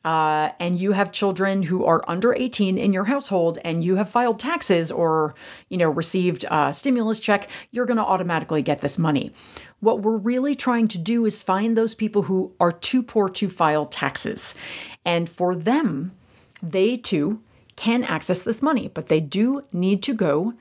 uh, 0.04 0.50
and 0.58 0.80
you 0.80 0.92
have 0.92 1.12
children 1.12 1.64
who 1.64 1.84
are 1.84 2.02
under 2.08 2.32
18 2.32 2.78
in 2.78 2.92
your 2.92 3.04
household 3.04 3.58
and 3.64 3.84
you 3.84 3.96
have 3.96 4.08
filed 4.08 4.38
taxes 4.38 4.90
or 4.90 5.34
you 5.68 5.76
know 5.76 5.90
received 5.90 6.44
a 6.50 6.72
stimulus 6.72 7.20
check 7.20 7.48
you're 7.70 7.84
going 7.84 7.98
to 7.98 8.02
automatically 8.02 8.62
get 8.62 8.80
this 8.80 8.96
money 8.96 9.30
what 9.80 10.00
we're 10.00 10.16
really 10.16 10.54
trying 10.54 10.88
to 10.88 10.96
do 10.96 11.26
is 11.26 11.42
find 11.42 11.76
those 11.76 11.94
people 11.94 12.22
who 12.22 12.54
are 12.58 12.72
too 12.72 13.02
poor 13.02 13.28
to 13.28 13.50
file 13.50 13.84
taxes 13.84 14.54
and 15.04 15.28
for 15.28 15.54
them 15.54 16.12
they 16.62 16.96
too 16.96 17.42
can 17.80 18.04
access 18.04 18.42
this 18.42 18.60
money 18.60 18.88
but 18.88 19.08
they 19.08 19.20
do 19.20 19.62
need 19.72 20.02
to 20.02 20.12
go 20.12 20.54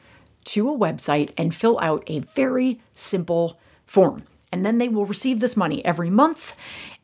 to 0.46 0.70
a 0.70 0.78
website 0.78 1.32
and 1.38 1.54
fill 1.54 1.78
out 1.82 2.04
a 2.08 2.20
very 2.20 2.80
simple 2.94 3.60
form 3.86 4.24
and 4.52 4.66
then 4.66 4.78
they 4.78 4.90
will 4.90 5.06
receive 5.06 5.40
this 5.40 5.58
money 5.58 5.84
every 5.86 6.10
month 6.10 6.56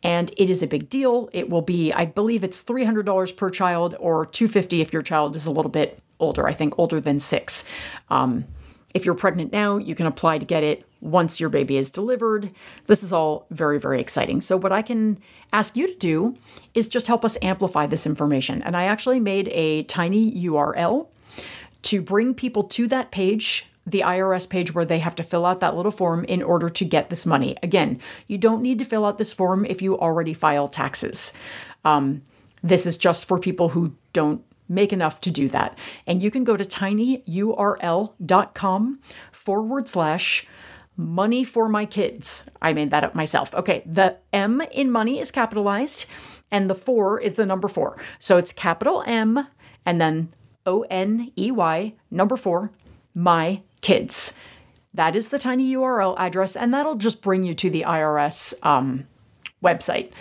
and 0.06 0.32
it 0.38 0.50
is 0.50 0.62
a 0.62 0.68
big 0.68 0.90
deal. 0.90 1.30
It 1.34 1.50
will 1.50 1.62
be, 1.62 1.92
I 1.92 2.06
believe 2.06 2.44
it's 2.44 2.62
$300 2.62 3.36
per 3.36 3.50
child 3.50 3.96
or 4.00 4.26
$250 4.28 4.82
if 4.82 4.94
your 4.94 5.02
child 5.02 5.36
is 5.36 5.46
a 5.46 5.52
little 5.52 5.72
bit 5.72 6.00
older, 6.20 6.48
I 6.48 6.54
think 6.54 6.78
older 6.78 7.00
than 7.02 7.20
six. 7.20 7.66
Um, 8.10 8.46
if 8.94 9.04
you're 9.04 9.16
pregnant 9.16 9.52
now, 9.52 9.78
you 9.78 9.96
can 9.96 10.06
apply 10.06 10.38
to 10.38 10.46
get 10.46 10.64
it 10.64 10.86
once 11.06 11.40
your 11.40 11.50
baby 11.50 11.78
is 11.78 11.90
delivered. 11.90 12.52
This 12.88 13.04
is 13.04 13.14
all 13.14 13.46
very, 13.52 13.80
very 13.80 14.02
exciting. 14.02 14.42
So, 14.42 14.58
what 14.58 14.72
I 14.72 14.82
can 14.82 15.20
ask 15.54 15.78
you 15.78 15.88
to 15.88 15.98
do 15.98 16.38
is 16.74 16.88
just 16.88 17.08
help 17.08 17.24
us 17.24 17.38
amplify 17.42 17.86
this 17.86 18.06
information. 18.06 18.62
And 18.62 18.76
I 18.76 18.86
actually 18.86 19.20
made 19.20 19.48
a 19.50 19.84
tiny 19.84 20.32
URL 20.44 21.08
to 21.84 22.02
bring 22.02 22.34
people 22.34 22.64
to 22.64 22.88
that 22.88 23.12
page 23.12 23.70
the 23.88 24.02
IRS 24.02 24.50
page 24.50 24.74
where 24.74 24.86
they 24.86 24.98
have 24.98 25.16
to 25.16 25.22
fill 25.22 25.46
out 25.46 25.60
that 25.60 25.76
little 25.76 25.92
form 25.92 26.26
in 26.26 26.42
order 26.42 26.70
to 26.70 26.84
get 26.84 27.12
this 27.12 27.24
money. 27.24 27.56
Again, 27.62 28.00
you 28.28 28.40
don't 28.40 28.64
need 28.64 28.80
to 28.80 28.86
fill 28.86 29.06
out 29.06 29.20
this 29.20 29.32
form 29.32 29.64
if 29.64 29.80
you 29.80 30.00
already 30.00 30.34
file 30.34 30.68
taxes. 30.68 31.34
Um, 31.84 32.24
this 32.64 32.88
is 32.88 32.98
just 32.98 33.26
for 33.26 33.38
people 33.38 33.70
who 33.70 33.96
don't 34.12 34.44
make 34.68 34.92
enough 34.92 35.22
to 35.22 35.30
do 35.30 35.48
that. 35.50 35.78
And 36.08 36.24
you 36.24 36.32
can 36.32 36.44
go 36.44 36.58
to 36.58 36.64
tinyurl.com 36.64 39.00
forward 39.32 39.88
slash 39.88 40.48
money 40.98 41.44
for 41.44 41.68
my 41.68 41.86
kids. 41.86 42.50
I 42.62 42.74
made 42.74 42.92
that 42.92 43.04
up 43.04 43.16
myself. 43.16 43.54
Okay, 43.54 43.84
the 43.86 44.18
M 44.32 44.62
in 44.72 44.92
money 44.92 45.20
is 45.20 45.32
capitalized 45.32 46.06
and 46.52 46.70
the 46.70 46.76
four 46.76 47.20
is 47.20 47.34
the 47.34 47.46
number 47.46 47.68
four. 47.68 47.98
So 48.20 48.38
it's 48.38 48.52
capital 48.52 49.04
M 49.06 49.48
and 49.86 50.00
then 50.00 50.34
O 50.66 50.82
N 50.90 51.32
E 51.38 51.52
Y, 51.52 51.94
number 52.10 52.38
four, 52.38 52.72
my 53.14 53.62
kids. 53.82 54.34
That 54.94 55.16
is 55.16 55.28
the 55.28 55.40
tiny 55.40 55.74
URL 55.74 56.16
address, 56.18 56.56
and 56.56 56.74
that'll 56.74 56.96
just 56.96 57.22
bring 57.22 57.44
you 57.44 57.54
to 57.56 57.70
the 57.70 57.84
IRS 57.86 58.54
um, 58.64 59.08
website 59.62 60.12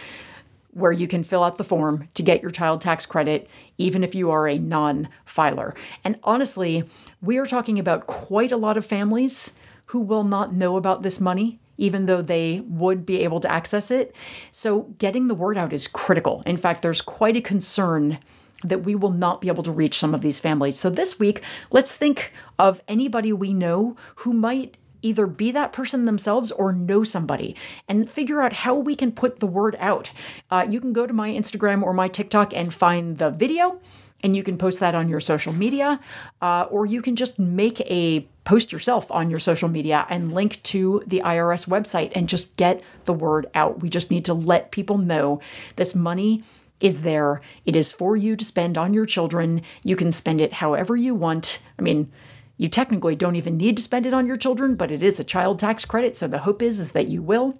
where 0.74 0.90
you 0.90 1.06
can 1.06 1.22
fill 1.22 1.44
out 1.44 1.56
the 1.56 1.64
form 1.64 2.08
to 2.14 2.22
get 2.22 2.42
your 2.42 2.50
child 2.50 2.80
tax 2.80 3.06
credit, 3.06 3.48
even 3.78 4.02
if 4.02 4.14
you 4.14 4.30
are 4.30 4.48
a 4.48 4.58
non 4.58 5.08
filer. 5.24 5.74
And 6.02 6.18
honestly, 6.24 6.84
we 7.22 7.38
are 7.38 7.46
talking 7.46 7.78
about 7.78 8.08
quite 8.08 8.50
a 8.50 8.56
lot 8.56 8.76
of 8.76 8.84
families 8.84 9.54
who 9.94 10.00
will 10.00 10.24
not 10.24 10.52
know 10.52 10.76
about 10.76 11.02
this 11.02 11.20
money. 11.20 11.60
Even 11.76 12.06
though 12.06 12.20
they 12.20 12.60
would 12.68 13.06
be 13.06 13.20
able 13.20 13.40
to 13.40 13.50
access 13.50 13.90
it. 13.90 14.14
So, 14.52 14.94
getting 14.98 15.26
the 15.26 15.34
word 15.34 15.58
out 15.58 15.72
is 15.72 15.88
critical. 15.88 16.40
In 16.46 16.56
fact, 16.56 16.82
there's 16.82 17.00
quite 17.00 17.36
a 17.36 17.40
concern 17.40 18.18
that 18.64 18.84
we 18.84 18.94
will 18.94 19.10
not 19.10 19.40
be 19.40 19.48
able 19.48 19.62
to 19.62 19.70
reach 19.70 19.98
some 19.98 20.14
of 20.14 20.20
these 20.20 20.40
families. 20.40 20.78
So 20.78 20.90
this 20.90 21.18
week, 21.18 21.42
let's 21.70 21.94
think 21.94 22.32
of 22.58 22.80
anybody 22.88 23.32
we 23.32 23.52
know 23.52 23.96
who 24.16 24.32
might 24.32 24.76
either 25.02 25.26
be 25.26 25.50
that 25.50 25.72
person 25.72 26.06
themselves 26.06 26.50
or 26.50 26.72
know 26.72 27.04
somebody 27.04 27.54
and 27.88 28.10
figure 28.10 28.40
out 28.40 28.52
how 28.52 28.74
we 28.74 28.96
can 28.96 29.12
put 29.12 29.38
the 29.38 29.46
word 29.46 29.76
out. 29.78 30.10
Uh, 30.50 30.66
you 30.68 30.80
can 30.80 30.92
go 30.92 31.06
to 31.06 31.12
my 31.12 31.28
Instagram 31.30 31.82
or 31.82 31.92
my 31.92 32.08
TikTok 32.08 32.54
and 32.54 32.72
find 32.72 33.18
the 33.18 33.30
video. 33.30 33.80
And 34.22 34.34
you 34.34 34.42
can 34.42 34.56
post 34.56 34.80
that 34.80 34.94
on 34.94 35.10
your 35.10 35.20
social 35.20 35.52
media, 35.52 36.00
uh, 36.40 36.66
or 36.70 36.86
you 36.86 37.02
can 37.02 37.14
just 37.14 37.38
make 37.38 37.82
a 37.82 38.26
post 38.44 38.72
yourself 38.72 39.10
on 39.10 39.30
your 39.30 39.40
social 39.40 39.68
media 39.68 40.06
and 40.08 40.32
link 40.32 40.62
to 40.64 41.02
the 41.06 41.20
IRS 41.24 41.66
website 41.66 42.12
and 42.14 42.28
just 42.28 42.56
get 42.56 42.82
the 43.06 43.12
word 43.12 43.46
out. 43.54 43.80
We 43.80 43.88
just 43.88 44.10
need 44.10 44.24
to 44.26 44.34
let 44.34 44.70
people 44.70 44.98
know 44.98 45.40
this 45.76 45.94
money 45.94 46.42
is 46.80 47.00
there. 47.00 47.40
It 47.64 47.74
is 47.74 47.92
for 47.92 48.16
you 48.16 48.36
to 48.36 48.44
spend 48.44 48.76
on 48.76 48.92
your 48.92 49.06
children. 49.06 49.62
You 49.82 49.96
can 49.96 50.12
spend 50.12 50.40
it 50.40 50.54
however 50.54 50.96
you 50.96 51.14
want. 51.14 51.60
I 51.78 51.82
mean, 51.82 52.12
you 52.56 52.68
technically 52.68 53.16
don't 53.16 53.36
even 53.36 53.54
need 53.54 53.76
to 53.76 53.82
spend 53.82 54.06
it 54.06 54.14
on 54.14 54.26
your 54.26 54.36
children, 54.36 54.74
but 54.76 54.90
it 54.90 55.02
is 55.02 55.18
a 55.18 55.24
child 55.24 55.58
tax 55.58 55.84
credit, 55.84 56.16
so 56.16 56.28
the 56.28 56.40
hope 56.40 56.62
is 56.62 56.78
is 56.78 56.92
that 56.92 57.08
you 57.08 57.22
will. 57.22 57.58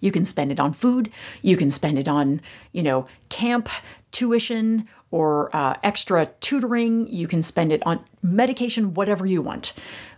You 0.00 0.10
can 0.10 0.24
spend 0.24 0.50
it 0.50 0.58
on 0.58 0.72
food. 0.72 1.10
You 1.42 1.56
can 1.56 1.70
spend 1.70 1.98
it 1.98 2.08
on, 2.08 2.40
you 2.72 2.82
know, 2.82 3.06
camp 3.28 3.68
tuition 4.10 4.88
or 5.12 5.54
uh, 5.54 5.74
extra 5.84 6.26
tutoring. 6.40 7.06
You 7.06 7.28
can 7.28 7.42
spend 7.42 7.70
it 7.70 7.82
on 7.86 8.04
medication, 8.22 8.94
whatever 8.94 9.24
you 9.24 9.40
want 9.40 9.72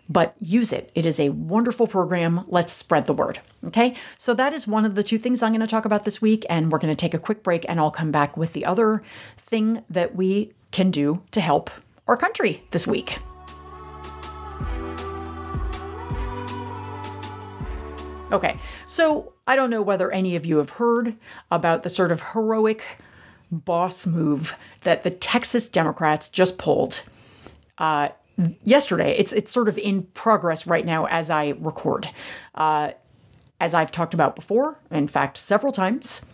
but 0.08 0.34
use 0.40 0.72
it. 0.72 0.90
It 0.94 1.06
is 1.06 1.18
a 1.18 1.30
wonderful 1.30 1.86
program. 1.86 2.44
Let's 2.46 2.72
spread 2.72 3.06
the 3.06 3.14
word. 3.14 3.40
Okay, 3.66 3.94
so 4.18 4.34
that 4.34 4.52
is 4.52 4.66
one 4.66 4.84
of 4.84 4.94
the 4.94 5.02
two 5.02 5.18
things 5.18 5.42
I'm 5.42 5.52
going 5.52 5.60
to 5.60 5.66
talk 5.66 5.84
about 5.84 6.04
this 6.04 6.20
week, 6.20 6.44
and 6.50 6.70
we're 6.70 6.78
going 6.78 6.94
to 6.94 7.00
take 7.00 7.14
a 7.14 7.18
quick 7.18 7.42
break 7.42 7.64
and 7.68 7.80
I'll 7.80 7.90
come 7.90 8.10
back 8.10 8.36
with 8.36 8.52
the 8.52 8.64
other 8.64 9.02
thing 9.38 9.82
that 9.88 10.14
we 10.14 10.52
can 10.70 10.90
do 10.90 11.22
to 11.30 11.40
help 11.40 11.70
our 12.06 12.16
country 12.16 12.64
this 12.70 12.86
week. 12.86 13.18
Okay, 18.32 18.58
so 18.86 19.32
I 19.46 19.54
don't 19.54 19.70
know 19.70 19.82
whether 19.82 20.10
any 20.10 20.34
of 20.34 20.44
you 20.44 20.56
have 20.56 20.70
heard 20.70 21.16
about 21.50 21.82
the 21.82 21.90
sort 21.90 22.10
of 22.10 22.32
heroic 22.32 22.84
boss 23.58 24.06
move 24.06 24.56
that 24.82 25.02
the 25.02 25.10
Texas 25.10 25.68
Democrats 25.68 26.28
just 26.28 26.58
pulled. 26.58 27.02
Uh, 27.78 28.08
yesterday. 28.62 29.16
It's 29.16 29.32
it's 29.32 29.52
sort 29.52 29.68
of 29.68 29.78
in 29.78 30.04
progress 30.14 30.66
right 30.66 30.84
now 30.84 31.06
as 31.06 31.30
I 31.30 31.54
record. 31.58 32.10
Uh, 32.54 32.92
as 33.60 33.72
I've 33.72 33.92
talked 33.92 34.14
about 34.14 34.34
before, 34.34 34.78
in 34.90 35.06
fact, 35.06 35.36
several 35.36 35.72
times, 35.72 36.26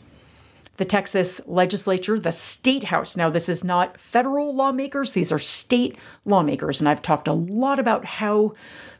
the 0.78 0.84
Texas 0.86 1.40
legislature, 1.46 2.18
the 2.18 2.32
state 2.32 2.84
house. 2.84 3.16
Now, 3.16 3.28
this 3.28 3.48
is 3.48 3.62
not 3.62 4.00
federal 4.00 4.54
lawmakers; 4.54 5.12
these 5.12 5.30
are 5.30 5.38
state 5.38 5.96
lawmakers, 6.24 6.80
and 6.80 6.88
I've 6.88 7.02
talked 7.02 7.28
a 7.28 7.32
lot 7.32 7.78
about 7.78 8.04
how 8.04 8.54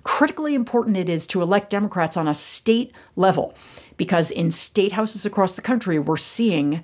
critically 0.05 0.55
important 0.55 0.97
it 0.97 1.09
is 1.09 1.27
to 1.29 1.43
elect 1.43 1.71
Democrats 1.71 2.17
on 2.17 2.29
a 2.29 2.35
state 2.35 2.93
level, 3.17 3.55
because 3.97 4.31
in 4.31 4.51
state 4.51 4.93
houses 4.93 5.27
across 5.27 5.55
the 5.55 5.63
country, 5.63 5.99
we're 5.99 6.17
seeing 6.17 6.83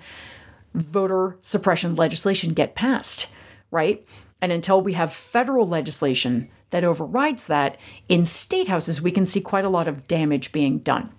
voter 0.76 1.38
suppression 1.42 1.96
legislation 1.96 2.52
get 2.52 2.74
passed. 2.74 3.28
Right? 3.70 4.06
And 4.40 4.52
until 4.52 4.80
we 4.80 4.92
have 4.92 5.12
federal 5.12 5.66
legislation 5.66 6.50
that 6.70 6.84
overrides 6.84 7.46
that, 7.46 7.78
in 8.08 8.24
state 8.24 8.68
houses, 8.68 9.00
we 9.00 9.10
can 9.10 9.26
see 9.26 9.40
quite 9.40 9.64
a 9.64 9.70
lot 9.70 9.88
of 9.88 10.06
damage 10.06 10.52
being 10.52 10.78
done. 10.78 11.10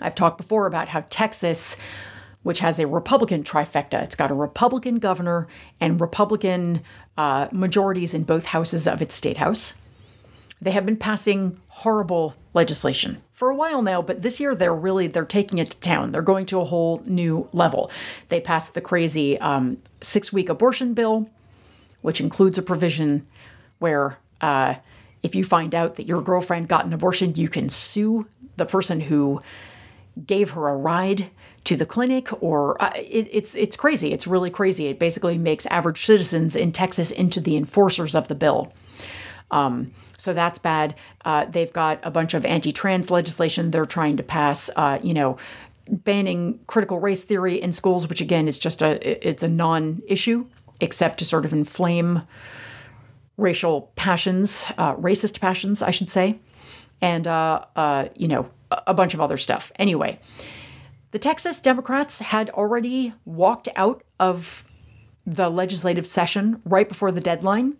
I've 0.00 0.14
talked 0.14 0.38
before 0.38 0.66
about 0.66 0.88
how 0.88 1.04
Texas, 1.10 1.76
which 2.42 2.60
has 2.60 2.78
a 2.78 2.86
Republican 2.86 3.44
trifecta, 3.44 4.02
it's 4.02 4.14
got 4.14 4.30
a 4.30 4.34
Republican 4.34 4.98
governor 4.98 5.48
and 5.80 6.00
Republican 6.00 6.82
uh, 7.16 7.48
majorities 7.52 8.14
in 8.14 8.24
both 8.24 8.46
houses 8.46 8.86
of 8.86 9.02
its 9.02 9.14
state 9.14 9.36
house. 9.36 9.78
They 10.62 10.70
have 10.70 10.86
been 10.86 10.96
passing 10.96 11.58
horrible 11.68 12.34
legislation 12.54 13.20
for 13.32 13.50
a 13.50 13.54
while 13.54 13.82
now, 13.82 14.00
but 14.00 14.22
this 14.22 14.40
year 14.40 14.54
they're 14.54 14.74
really 14.74 15.08
they're 15.08 15.24
taking 15.24 15.58
it 15.58 15.72
to 15.72 15.80
town. 15.80 16.12
They're 16.12 16.22
going 16.22 16.46
to 16.46 16.60
a 16.60 16.64
whole 16.64 17.02
new 17.04 17.48
level. 17.52 17.90
They 18.30 18.40
passed 18.40 18.72
the 18.72 18.80
crazy 18.80 19.38
um, 19.40 19.78
six-week 20.00 20.48
abortion 20.48 20.94
bill 20.94 21.28
which 22.02 22.20
includes 22.20 22.58
a 22.58 22.62
provision 22.62 23.26
where 23.78 24.18
uh, 24.40 24.74
if 25.22 25.34
you 25.34 25.44
find 25.44 25.74
out 25.74 25.94
that 25.94 26.06
your 26.06 26.20
girlfriend 26.20 26.68
got 26.68 26.84
an 26.84 26.92
abortion, 26.92 27.34
you 27.36 27.48
can 27.48 27.68
sue 27.68 28.26
the 28.56 28.66
person 28.66 29.00
who 29.00 29.40
gave 30.26 30.50
her 30.50 30.68
a 30.68 30.76
ride 30.76 31.30
to 31.64 31.76
the 31.76 31.86
clinic 31.86 32.28
or 32.42 32.80
uh, 32.82 32.90
it, 32.96 33.28
it's 33.30 33.54
it's 33.54 33.76
crazy 33.76 34.12
it's 34.12 34.26
really 34.26 34.50
crazy 34.50 34.88
it 34.88 34.98
basically 34.98 35.38
makes 35.38 35.64
average 35.66 36.04
citizens 36.04 36.56
in 36.56 36.72
texas 36.72 37.10
into 37.12 37.40
the 37.40 37.56
enforcers 37.56 38.16
of 38.16 38.26
the 38.26 38.34
bill 38.34 38.72
um, 39.52 39.92
so 40.16 40.32
that's 40.32 40.58
bad 40.58 40.94
uh, 41.24 41.44
they've 41.44 41.72
got 41.72 42.00
a 42.02 42.10
bunch 42.10 42.34
of 42.34 42.44
anti-trans 42.44 43.10
legislation 43.10 43.70
they're 43.70 43.84
trying 43.84 44.16
to 44.16 44.22
pass 44.22 44.68
uh, 44.76 44.98
you 45.02 45.14
know 45.14 45.36
banning 45.88 46.58
critical 46.66 46.98
race 46.98 47.22
theory 47.24 47.60
in 47.60 47.72
schools 47.72 48.08
which 48.08 48.20
again 48.20 48.48
is 48.48 48.58
just 48.58 48.82
a 48.82 49.28
it's 49.28 49.42
a 49.42 49.48
non-issue 49.48 50.46
except 50.80 51.18
to 51.18 51.24
sort 51.24 51.44
of 51.44 51.52
inflame 51.52 52.22
racial 53.36 53.92
passions, 53.96 54.64
uh, 54.78 54.94
racist 54.96 55.40
passions, 55.40 55.82
I 55.82 55.90
should 55.90 56.10
say, 56.10 56.38
and, 57.00 57.26
uh, 57.26 57.64
uh, 57.74 58.08
you 58.16 58.28
know, 58.28 58.48
a, 58.70 58.82
a 58.88 58.94
bunch 58.94 59.14
of 59.14 59.20
other 59.20 59.36
stuff. 59.36 59.72
Anyway, 59.76 60.18
the 61.10 61.18
Texas 61.18 61.60
Democrats 61.60 62.20
had 62.20 62.50
already 62.50 63.14
walked 63.24 63.68
out 63.76 64.02
of 64.18 64.64
the 65.26 65.48
legislative 65.48 66.06
session 66.06 66.60
right 66.64 66.88
before 66.88 67.12
the 67.12 67.20
deadline 67.20 67.74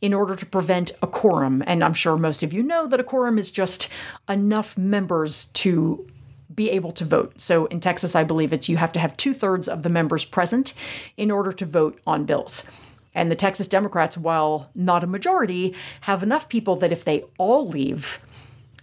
in 0.00 0.14
order 0.14 0.34
to 0.34 0.46
prevent 0.46 0.92
a 1.02 1.06
quorum. 1.06 1.62
And 1.66 1.82
I'm 1.82 1.94
sure 1.94 2.16
most 2.16 2.42
of 2.42 2.52
you 2.52 2.62
know 2.62 2.86
that 2.86 3.00
a 3.00 3.04
quorum 3.04 3.38
is 3.38 3.50
just 3.50 3.88
enough 4.28 4.76
members 4.78 5.46
to 5.46 6.06
be 6.54 6.70
able 6.70 6.92
to 6.92 7.04
vote. 7.04 7.40
So 7.40 7.66
in 7.66 7.80
Texas, 7.80 8.14
I 8.14 8.24
believe 8.24 8.52
it's 8.52 8.68
you 8.68 8.76
have 8.76 8.92
to 8.92 9.00
have 9.00 9.16
two 9.16 9.34
thirds 9.34 9.68
of 9.68 9.82
the 9.82 9.88
members 9.88 10.24
present 10.24 10.74
in 11.16 11.30
order 11.30 11.52
to 11.52 11.66
vote 11.66 12.00
on 12.06 12.24
bills. 12.24 12.68
And 13.14 13.30
the 13.30 13.36
Texas 13.36 13.66
Democrats, 13.66 14.16
while 14.16 14.70
not 14.74 15.02
a 15.02 15.06
majority, 15.06 15.74
have 16.02 16.22
enough 16.22 16.48
people 16.48 16.76
that 16.76 16.92
if 16.92 17.04
they 17.04 17.24
all 17.38 17.66
leave, 17.66 18.20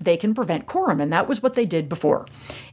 they 0.02 0.18
can 0.18 0.34
prevent 0.34 0.66
quorum. 0.66 1.00
And 1.00 1.14
that 1.14 1.28
was 1.28 1.42
what 1.42 1.54
they 1.54 1.66
did 1.66 1.88
before. 1.88 2.28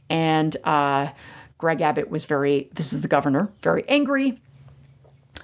And 0.09 0.57
uh, 0.65 1.11
Greg 1.57 1.81
Abbott 1.81 2.09
was 2.09 2.25
very, 2.25 2.69
this 2.73 2.91
is 2.91 3.01
the 3.01 3.07
governor, 3.07 3.51
very 3.61 3.87
angry 3.87 4.39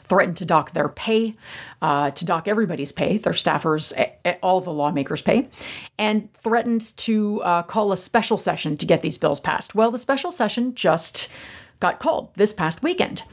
threatened 0.08 0.38
to 0.38 0.46
dock 0.46 0.72
their 0.72 0.90
pay, 0.90 1.36
uh, 1.82 2.12
to 2.12 2.26
dock 2.26 2.48
everybody's 2.48 2.92
pay, 2.92 3.18
their 3.18 3.34
staffers, 3.34 3.94
all 4.42 4.62
the 4.62 4.72
lawmakers' 4.72 5.22
pay, 5.22 5.50
and 5.98 6.34
threatened 6.34 6.96
to 6.98 7.42
uh, 7.42 7.64
call 7.64 7.92
a 7.92 7.98
special 7.98 8.38
session 8.38 8.78
to 8.78 8.86
get 8.86 9.02
these 9.02 9.18
bills 9.18 9.40
passed. 9.40 9.76
Well, 9.76 9.92
the 9.92 10.00
special 10.00 10.32
session 10.32 10.76
just 10.76 11.28
got 11.80 12.00
called 12.00 12.30
this 12.36 12.54
past 12.54 12.82
weekend. 12.82 13.24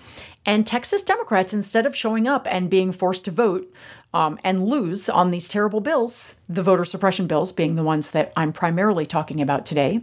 And 0.46 0.66
Texas 0.66 1.02
Democrats, 1.02 1.54
instead 1.54 1.86
of 1.86 1.96
showing 1.96 2.28
up 2.28 2.46
and 2.50 2.68
being 2.68 2.92
forced 2.92 3.24
to 3.24 3.30
vote 3.30 3.72
um, 4.12 4.38
and 4.44 4.66
lose 4.66 5.08
on 5.08 5.30
these 5.30 5.48
terrible 5.48 5.80
bills, 5.80 6.34
the 6.48 6.62
voter 6.62 6.84
suppression 6.84 7.26
bills 7.26 7.50
being 7.50 7.76
the 7.76 7.82
ones 7.82 8.10
that 8.10 8.32
I'm 8.36 8.52
primarily 8.52 9.06
talking 9.06 9.40
about 9.40 9.64
today, 9.64 10.02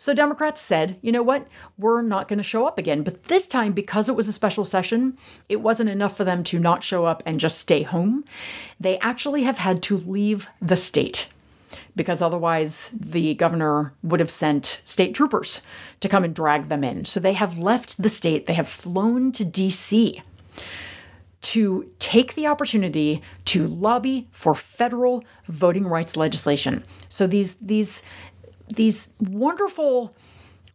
so 0.00 0.14
Democrats 0.14 0.60
said, 0.60 0.96
you 1.02 1.10
know 1.10 1.24
what, 1.24 1.48
we're 1.76 2.02
not 2.02 2.28
going 2.28 2.38
to 2.38 2.44
show 2.44 2.66
up 2.66 2.78
again. 2.78 3.02
But 3.02 3.24
this 3.24 3.48
time, 3.48 3.72
because 3.72 4.08
it 4.08 4.14
was 4.14 4.28
a 4.28 4.32
special 4.32 4.64
session, 4.64 5.18
it 5.48 5.60
wasn't 5.60 5.90
enough 5.90 6.16
for 6.16 6.22
them 6.22 6.44
to 6.44 6.60
not 6.60 6.84
show 6.84 7.04
up 7.04 7.20
and 7.26 7.40
just 7.40 7.58
stay 7.58 7.82
home. 7.82 8.24
They 8.78 8.98
actually 9.00 9.42
have 9.42 9.58
had 9.58 9.82
to 9.82 9.96
leave 9.96 10.46
the 10.62 10.76
state 10.76 11.26
because 11.96 12.22
otherwise 12.22 12.94
the 12.98 13.34
governor 13.34 13.92
would 14.04 14.20
have 14.20 14.30
sent 14.30 14.80
state 14.84 15.16
troopers 15.16 15.62
to 15.98 16.08
come 16.08 16.22
and 16.22 16.34
drag 16.34 16.68
them 16.68 16.84
in. 16.84 17.04
So 17.04 17.18
they 17.18 17.32
have 17.32 17.58
left 17.58 18.00
the 18.00 18.08
state, 18.08 18.46
they 18.46 18.54
have 18.54 18.68
flown 18.68 19.32
to 19.32 19.44
DC 19.44 20.22
to 21.40 21.90
take 21.98 22.34
the 22.34 22.46
opportunity 22.46 23.22
to 23.44 23.66
lobby 23.66 24.28
for 24.32 24.54
federal 24.54 25.24
voting 25.46 25.86
rights 25.86 26.16
legislation. 26.16 26.84
So 27.08 27.26
these 27.26 27.54
these 27.54 28.02
these 28.70 29.10
wonderful 29.20 30.14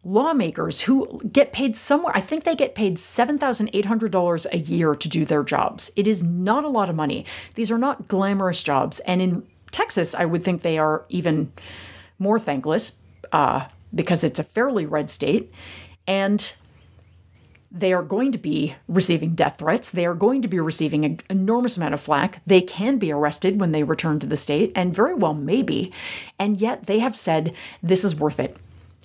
lawmakers 0.04 0.82
who 0.82 1.20
get 1.30 1.52
paid 1.52 1.76
somewhere, 1.76 2.14
I 2.14 2.20
think 2.20 2.44
they 2.44 2.54
get 2.54 2.74
paid 2.74 2.96
$7,800 2.96 4.46
a 4.52 4.58
year 4.58 4.94
to 4.94 5.08
do 5.08 5.24
their 5.24 5.42
jobs. 5.42 5.90
It 5.96 6.06
is 6.06 6.22
not 6.22 6.64
a 6.64 6.68
lot 6.68 6.90
of 6.90 6.96
money. 6.96 7.24
These 7.54 7.70
are 7.70 7.78
not 7.78 8.08
glamorous 8.08 8.62
jobs. 8.62 9.00
And 9.00 9.22
in 9.22 9.46
Texas, 9.70 10.14
I 10.14 10.24
would 10.24 10.44
think 10.44 10.62
they 10.62 10.78
are 10.78 11.04
even 11.08 11.52
more 12.18 12.38
thankless 12.38 12.98
uh, 13.32 13.66
because 13.94 14.22
it's 14.22 14.38
a 14.38 14.44
fairly 14.44 14.86
red 14.86 15.10
state. 15.10 15.52
And 16.06 16.52
they 17.74 17.92
are 17.92 18.04
going 18.04 18.30
to 18.30 18.38
be 18.38 18.76
receiving 18.86 19.34
death 19.34 19.58
threats. 19.58 19.90
They 19.90 20.06
are 20.06 20.14
going 20.14 20.42
to 20.42 20.48
be 20.48 20.60
receiving 20.60 21.04
an 21.04 21.20
enormous 21.28 21.76
amount 21.76 21.92
of 21.92 22.00
flack. 22.00 22.40
They 22.46 22.60
can 22.60 22.98
be 22.98 23.10
arrested 23.10 23.60
when 23.60 23.72
they 23.72 23.82
return 23.82 24.20
to 24.20 24.28
the 24.28 24.36
state, 24.36 24.70
and 24.76 24.94
very 24.94 25.12
well 25.12 25.34
maybe. 25.34 25.92
And 26.38 26.60
yet 26.60 26.86
they 26.86 27.00
have 27.00 27.16
said, 27.16 27.52
this 27.82 28.04
is 28.04 28.14
worth 28.14 28.38
it 28.38 28.56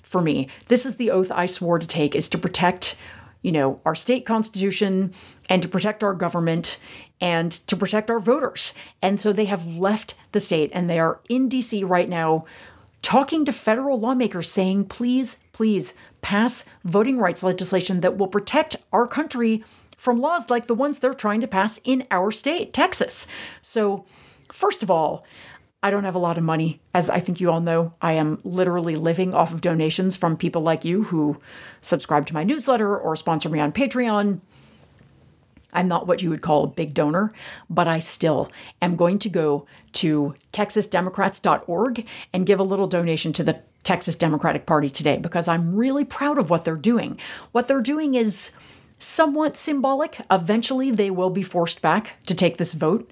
for 0.04 0.22
me. 0.22 0.48
This 0.66 0.86
is 0.86 0.96
the 0.96 1.10
oath 1.10 1.32
I 1.32 1.46
swore 1.46 1.80
to 1.80 1.86
take 1.86 2.14
is 2.14 2.28
to 2.28 2.38
protect, 2.38 2.96
you 3.42 3.50
know, 3.50 3.80
our 3.84 3.96
state 3.96 4.24
constitution 4.24 5.12
and 5.48 5.62
to 5.62 5.68
protect 5.68 6.04
our 6.04 6.14
government 6.14 6.78
and 7.20 7.50
to 7.50 7.76
protect 7.76 8.08
our 8.08 8.20
voters. 8.20 8.72
And 9.02 9.20
so 9.20 9.32
they 9.32 9.44
have 9.46 9.76
left 9.76 10.14
the 10.30 10.40
state 10.40 10.70
and 10.72 10.88
they 10.88 11.00
are 11.00 11.20
in 11.28 11.48
DC 11.48 11.86
right 11.88 12.08
now 12.08 12.44
talking 13.02 13.44
to 13.44 13.52
federal 13.52 13.98
lawmakers 13.98 14.50
saying, 14.50 14.84
please, 14.86 15.38
please 15.52 15.94
pass 16.20 16.64
voting 16.84 17.18
rights 17.18 17.42
legislation 17.42 18.00
that 18.00 18.16
will 18.16 18.28
protect 18.28 18.76
our 18.92 19.06
country 19.06 19.64
from 19.96 20.20
laws 20.20 20.50
like 20.50 20.66
the 20.66 20.74
ones 20.74 20.98
they're 20.98 21.12
trying 21.12 21.40
to 21.40 21.46
pass 21.46 21.78
in 21.84 22.06
our 22.10 22.30
state, 22.30 22.72
Texas. 22.72 23.26
So, 23.60 24.04
first 24.50 24.82
of 24.82 24.90
all, 24.90 25.24
I 25.82 25.90
don't 25.90 26.04
have 26.04 26.14
a 26.14 26.18
lot 26.18 26.36
of 26.36 26.44
money. 26.44 26.80
As 26.92 27.08
I 27.08 27.20
think 27.20 27.40
you 27.40 27.50
all 27.50 27.60
know, 27.60 27.94
I 28.02 28.12
am 28.12 28.38
literally 28.44 28.96
living 28.96 29.32
off 29.32 29.52
of 29.52 29.62
donations 29.62 30.14
from 30.14 30.36
people 30.36 30.60
like 30.60 30.84
you 30.84 31.04
who 31.04 31.40
subscribe 31.80 32.26
to 32.26 32.34
my 32.34 32.44
newsletter 32.44 32.96
or 32.96 33.16
sponsor 33.16 33.48
me 33.48 33.60
on 33.60 33.72
Patreon. 33.72 34.40
I'm 35.72 35.88
not 35.88 36.06
what 36.06 36.22
you 36.22 36.30
would 36.30 36.42
call 36.42 36.64
a 36.64 36.68
big 36.68 36.94
donor, 36.94 37.32
but 37.68 37.88
I 37.88 37.98
still 37.98 38.50
am 38.82 38.96
going 38.96 39.18
to 39.20 39.28
go 39.28 39.66
to 39.94 40.34
texasdemocrats.org 40.52 42.06
and 42.32 42.46
give 42.46 42.60
a 42.60 42.64
little 42.64 42.86
donation 42.86 43.32
to 43.34 43.44
the 43.44 43.60
Texas 43.82 44.16
Democratic 44.16 44.66
Party 44.66 44.90
today 44.90 45.16
because 45.16 45.48
I'm 45.48 45.74
really 45.74 46.04
proud 46.04 46.38
of 46.38 46.50
what 46.50 46.64
they're 46.64 46.76
doing. 46.76 47.18
What 47.52 47.66
they're 47.66 47.80
doing 47.80 48.14
is 48.14 48.52
somewhat 48.98 49.56
symbolic. 49.56 50.20
Eventually, 50.30 50.90
they 50.90 51.10
will 51.10 51.30
be 51.30 51.42
forced 51.42 51.80
back 51.80 52.16
to 52.26 52.34
take 52.34 52.58
this 52.58 52.74
vote. 52.74 53.10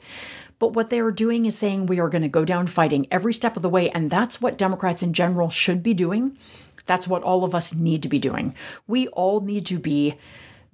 But 0.59 0.73
what 0.73 0.91
they 0.91 1.01
are 1.01 1.13
doing 1.13 1.47
is 1.47 1.57
saying 1.57 1.87
we 1.87 2.01
are 2.01 2.09
going 2.09 2.23
to 2.23 2.29
go 2.29 2.45
down 2.45 2.67
fighting 2.67 3.07
every 3.11 3.33
step 3.33 3.57
of 3.57 3.63
the 3.63 3.69
way. 3.69 3.91
And 3.91 4.11
that's 4.11 4.41
what 4.41 4.59
Democrats 4.59 5.03
in 5.03 5.13
general 5.13 5.51
should 5.51 5.83
be 5.83 5.95
doing. 5.95 6.37
That's 6.87 7.07
what 7.07 7.23
all 7.23 7.45
of 7.45 7.55
us 7.55 7.75
need 7.75 8.03
to 8.03 8.09
be 8.09 8.19
doing. 8.19 8.55
We 8.87 9.09
all 9.09 9.41
need 9.41 9.67
to 9.67 9.79
be 9.79 10.17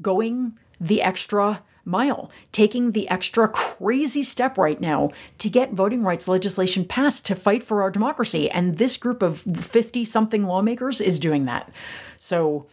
going 0.00 0.58
the 0.80 1.02
extra 1.02 1.62
mile, 1.84 2.30
taking 2.52 2.92
the 2.92 3.08
extra 3.08 3.48
crazy 3.48 4.22
step 4.22 4.58
right 4.58 4.80
now 4.80 5.10
to 5.38 5.48
get 5.48 5.72
voting 5.72 6.02
rights 6.02 6.28
legislation 6.28 6.84
passed 6.84 7.26
to 7.26 7.34
fight 7.34 7.62
for 7.62 7.82
our 7.82 7.90
democracy. 7.90 8.50
And 8.50 8.78
this 8.78 8.96
group 8.96 9.22
of 9.22 9.40
50 9.40 10.04
something 10.04 10.44
lawmakers 10.44 11.00
is 11.00 11.18
doing 11.18 11.44
that. 11.44 11.70
So 12.18 12.66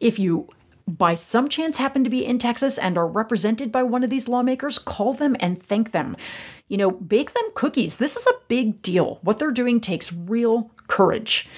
if 0.00 0.18
you 0.18 0.48
by 0.86 1.14
some 1.14 1.48
chance 1.48 1.78
happen 1.78 2.04
to 2.04 2.10
be 2.10 2.24
in 2.24 2.38
Texas 2.38 2.76
and 2.76 2.98
are 2.98 3.06
represented 3.06 3.72
by 3.72 3.82
one 3.82 4.04
of 4.04 4.10
these 4.10 4.28
lawmakers, 4.28 4.78
call 4.78 5.14
them 5.14 5.34
and 5.40 5.62
thank 5.62 5.92
them. 5.92 6.16
You 6.68 6.76
know, 6.76 6.90
bake 6.90 7.32
them 7.32 7.44
cookies. 7.54 7.96
This 7.96 8.16
is 8.16 8.26
a 8.26 8.38
big 8.48 8.82
deal. 8.82 9.18
What 9.22 9.38
they're 9.38 9.50
doing 9.50 9.80
takes 9.80 10.12
real 10.12 10.70
courage. 10.86 11.48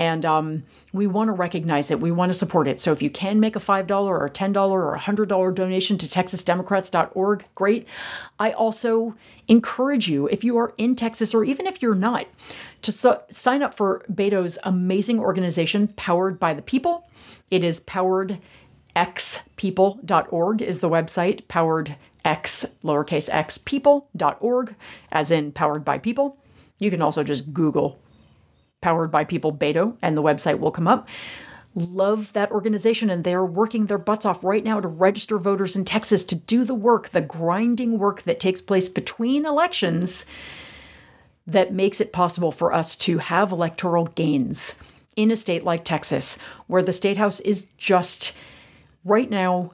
And 0.00 0.24
um, 0.24 0.62
we 0.94 1.06
want 1.06 1.28
to 1.28 1.34
recognize 1.34 1.90
it. 1.90 2.00
We 2.00 2.10
want 2.10 2.32
to 2.32 2.38
support 2.38 2.66
it. 2.66 2.80
So 2.80 2.90
if 2.90 3.02
you 3.02 3.10
can 3.10 3.38
make 3.38 3.54
a 3.54 3.58
$5 3.58 3.90
or 4.06 4.24
a 4.24 4.30
$10 4.30 4.70
or 4.70 4.94
a 4.94 4.98
$100 4.98 5.54
donation 5.54 5.98
to 5.98 6.06
texasdemocrats.org, 6.06 7.44
great. 7.54 7.86
I 8.38 8.52
also 8.52 9.14
encourage 9.46 10.08
you, 10.08 10.26
if 10.28 10.42
you 10.42 10.56
are 10.56 10.72
in 10.78 10.96
Texas 10.96 11.34
or 11.34 11.44
even 11.44 11.66
if 11.66 11.82
you're 11.82 11.94
not, 11.94 12.26
to 12.80 12.92
so- 12.92 13.22
sign 13.28 13.62
up 13.62 13.74
for 13.74 14.02
Beto's 14.10 14.56
amazing 14.64 15.20
organization, 15.20 15.88
Powered 15.88 16.40
by 16.40 16.54
the 16.54 16.62
People. 16.62 17.06
It 17.50 17.62
is 17.62 17.80
powered 17.80 18.38
xpeople.org 18.96 20.62
is 20.62 20.78
the 20.78 20.88
website, 20.88 21.46
powered 21.46 21.96
x 22.24 22.64
lowercase 22.82 23.28
x 23.30 23.58
people.org, 23.58 24.74
as 25.12 25.30
in 25.30 25.52
powered 25.52 25.84
by 25.84 25.98
people. 25.98 26.38
You 26.78 26.90
can 26.90 27.02
also 27.02 27.22
just 27.22 27.52
Google 27.52 28.00
powered 28.80 29.10
by 29.10 29.24
people 29.24 29.52
Beto, 29.52 29.96
and 30.02 30.16
the 30.16 30.22
website 30.22 30.58
will 30.58 30.70
come 30.70 30.88
up. 30.88 31.08
Love 31.74 32.32
that 32.32 32.50
organization, 32.50 33.10
and 33.10 33.22
they're 33.22 33.44
working 33.44 33.86
their 33.86 33.98
butts 33.98 34.26
off 34.26 34.42
right 34.42 34.64
now 34.64 34.80
to 34.80 34.88
register 34.88 35.38
voters 35.38 35.76
in 35.76 35.84
Texas 35.84 36.24
to 36.24 36.34
do 36.34 36.64
the 36.64 36.74
work, 36.74 37.10
the 37.10 37.20
grinding 37.20 37.98
work 37.98 38.22
that 38.22 38.40
takes 38.40 38.60
place 38.60 38.88
between 38.88 39.46
elections 39.46 40.26
that 41.46 41.72
makes 41.72 42.00
it 42.00 42.12
possible 42.12 42.52
for 42.52 42.72
us 42.72 42.96
to 42.96 43.18
have 43.18 43.52
electoral 43.52 44.06
gains 44.06 44.80
in 45.16 45.30
a 45.30 45.36
state 45.36 45.64
like 45.64 45.84
Texas, 45.84 46.38
where 46.66 46.82
the 46.82 46.92
state 46.92 47.16
house 47.16 47.40
is 47.40 47.68
just 47.76 48.32
right 49.04 49.30
now 49.30 49.72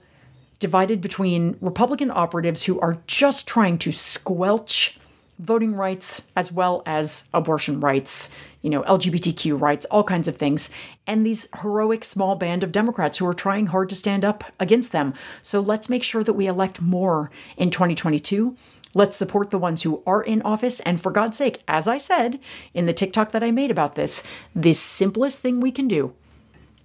divided 0.59 1.01
between 1.01 1.57
Republican 1.61 2.11
operatives 2.11 2.65
who 2.65 2.81
are 2.81 2.99
just 3.07 3.47
trying 3.47 3.79
to 3.79 3.93
squelch 3.93 4.99
voting 5.39 5.75
rights 5.75 6.27
as 6.35 6.51
well 6.51 6.83
as 6.87 7.25
abortion 7.35 7.79
rights, 7.81 8.31
you 8.67 8.71
know, 8.71 8.83
LGBTQ 8.83 9.61
rights, 9.61 9.85
all 9.93 10.03
kinds 10.03 10.27
of 10.27 10.37
things, 10.37 10.71
and 11.07 11.25
these 11.25 11.47
heroic 11.63 12.03
small 12.03 12.35
band 12.35 12.65
of 12.65 12.73
Democrats 12.73 13.19
who 13.19 13.27
are 13.29 13.33
trying 13.33 13.67
hard 13.69 13.89
to 13.91 13.95
stand 13.95 14.25
up 14.25 14.43
against 14.59 14.91
them. 14.91 15.15
So 15.41 15.61
let's 15.61 15.89
make 15.89 16.03
sure 16.03 16.25
that 16.25 16.33
we 16.33 16.49
elect 16.49 16.83
more 16.83 17.31
in 17.57 17.71
2022. 17.71 18.57
Let's 18.93 19.15
support 19.17 19.53
the 19.53 19.59
ones 19.59 19.83
who 19.83 20.03
are 20.05 20.21
in 20.21 20.43
office. 20.43 20.81
And 20.81 21.01
for 21.01 21.13
God's 21.13 21.37
sake, 21.37 21.63
as 21.69 21.87
I 21.87 21.97
said 21.97 22.41
in 22.75 22.87
the 22.87 22.93
TikTok 22.93 23.31
that 23.31 23.45
I 23.45 23.53
made 23.53 23.71
about 23.71 23.95
this, 23.95 24.25
the 24.53 24.73
simplest 24.73 25.41
thing 25.41 25.61
we 25.61 25.71
can 25.71 25.87
do 25.87 26.13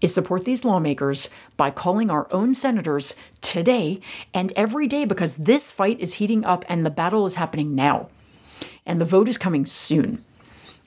is 0.01 0.13
support 0.13 0.45
these 0.45 0.63
lawmakers 0.63 1.31
by 1.57 1.71
calling 1.71 2.11
our 2.11 2.27
own 2.31 2.53
senators 2.53 3.15
today 3.41 3.99
and 4.35 4.53
every 4.55 4.85
day 4.85 5.03
because 5.03 5.35
this 5.35 5.71
fight 5.71 5.99
is 5.99 6.15
heating 6.15 6.45
up 6.45 6.63
and 6.69 6.85
the 6.85 6.91
battle 6.91 7.25
is 7.25 7.35
happening 7.35 7.73
now. 7.73 8.07
and 8.85 9.01
the 9.01 9.05
vote 9.05 9.27
is 9.27 9.37
coming 9.37 9.65
soon. 9.65 10.23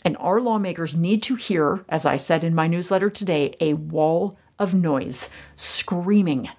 And 0.05 0.17
our 0.19 0.41
lawmakers 0.41 0.95
need 0.95 1.23
to 1.25 1.37
hear, 1.37 1.85
as 1.89 2.05
I 2.05 2.17
said 2.17 2.45
in 2.45 2.55
my 2.55 2.67
newsletter 2.67 3.09
today, 3.09 3.55
a 3.61 3.75
wall 3.75 4.39
of 4.59 4.75
noise 4.75 5.31
screaming 5.57 6.51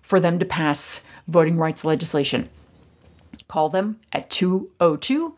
for 0.00 0.20
them 0.20 0.38
to 0.38 0.44
pass 0.44 1.04
voting 1.26 1.56
rights 1.56 1.84
legislation. 1.84 2.48
Call 3.48 3.68
them 3.68 3.98
at 4.12 4.30
202 4.30 5.36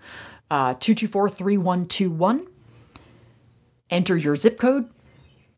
uh, 0.51 0.75
224 0.75 1.29
3121. 1.29 2.47
Enter 3.91 4.17
your 4.17 4.37
zip 4.37 4.59
code. 4.59 4.89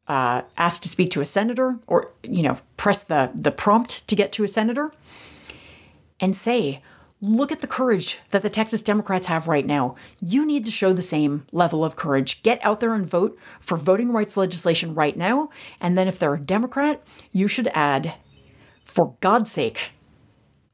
Uh, 0.07 0.43
ask 0.57 0.81
to 0.83 0.89
speak 0.89 1.11
to 1.11 1.21
a 1.21 1.27
senator, 1.27 1.79
or 1.89 2.13
you 2.23 2.43
know, 2.43 2.59
press 2.77 3.03
the 3.03 3.31
the 3.35 3.51
prompt 3.51 4.07
to 4.07 4.15
get 4.15 4.31
to 4.33 4.45
a 4.45 4.49
senator, 4.49 4.93
and 6.21 6.37
say, 6.37 6.81
Look 7.23 7.51
at 7.51 7.61
the 7.61 7.67
courage 7.67 8.19
that 8.31 8.43
the 8.43 8.51
Texas 8.51 8.83
Democrats 8.83 9.27
have 9.29 9.49
right 9.49 9.65
now. 9.65 9.97
You 10.21 10.45
need 10.45 10.67
to 10.67 10.71
show 10.71 10.93
the 10.93 11.01
same 11.01 11.47
level 11.51 11.83
of 11.83 11.97
courage. 11.97 12.43
Get 12.43 12.63
out 12.63 12.81
there 12.81 12.93
and 12.93 13.09
vote 13.09 13.39
for 13.59 13.79
voting 13.79 14.13
rights 14.13 14.37
legislation 14.37 14.95
right 14.95 15.17
now. 15.17 15.49
And 15.81 15.97
then, 15.97 16.09
if 16.09 16.19
they're 16.19 16.35
a 16.35 16.39
Democrat, 16.39 17.03
you 17.33 17.49
should 17.49 17.69
add, 17.69 18.15
for 18.85 19.17
God's 19.21 19.51
sake, 19.51 19.93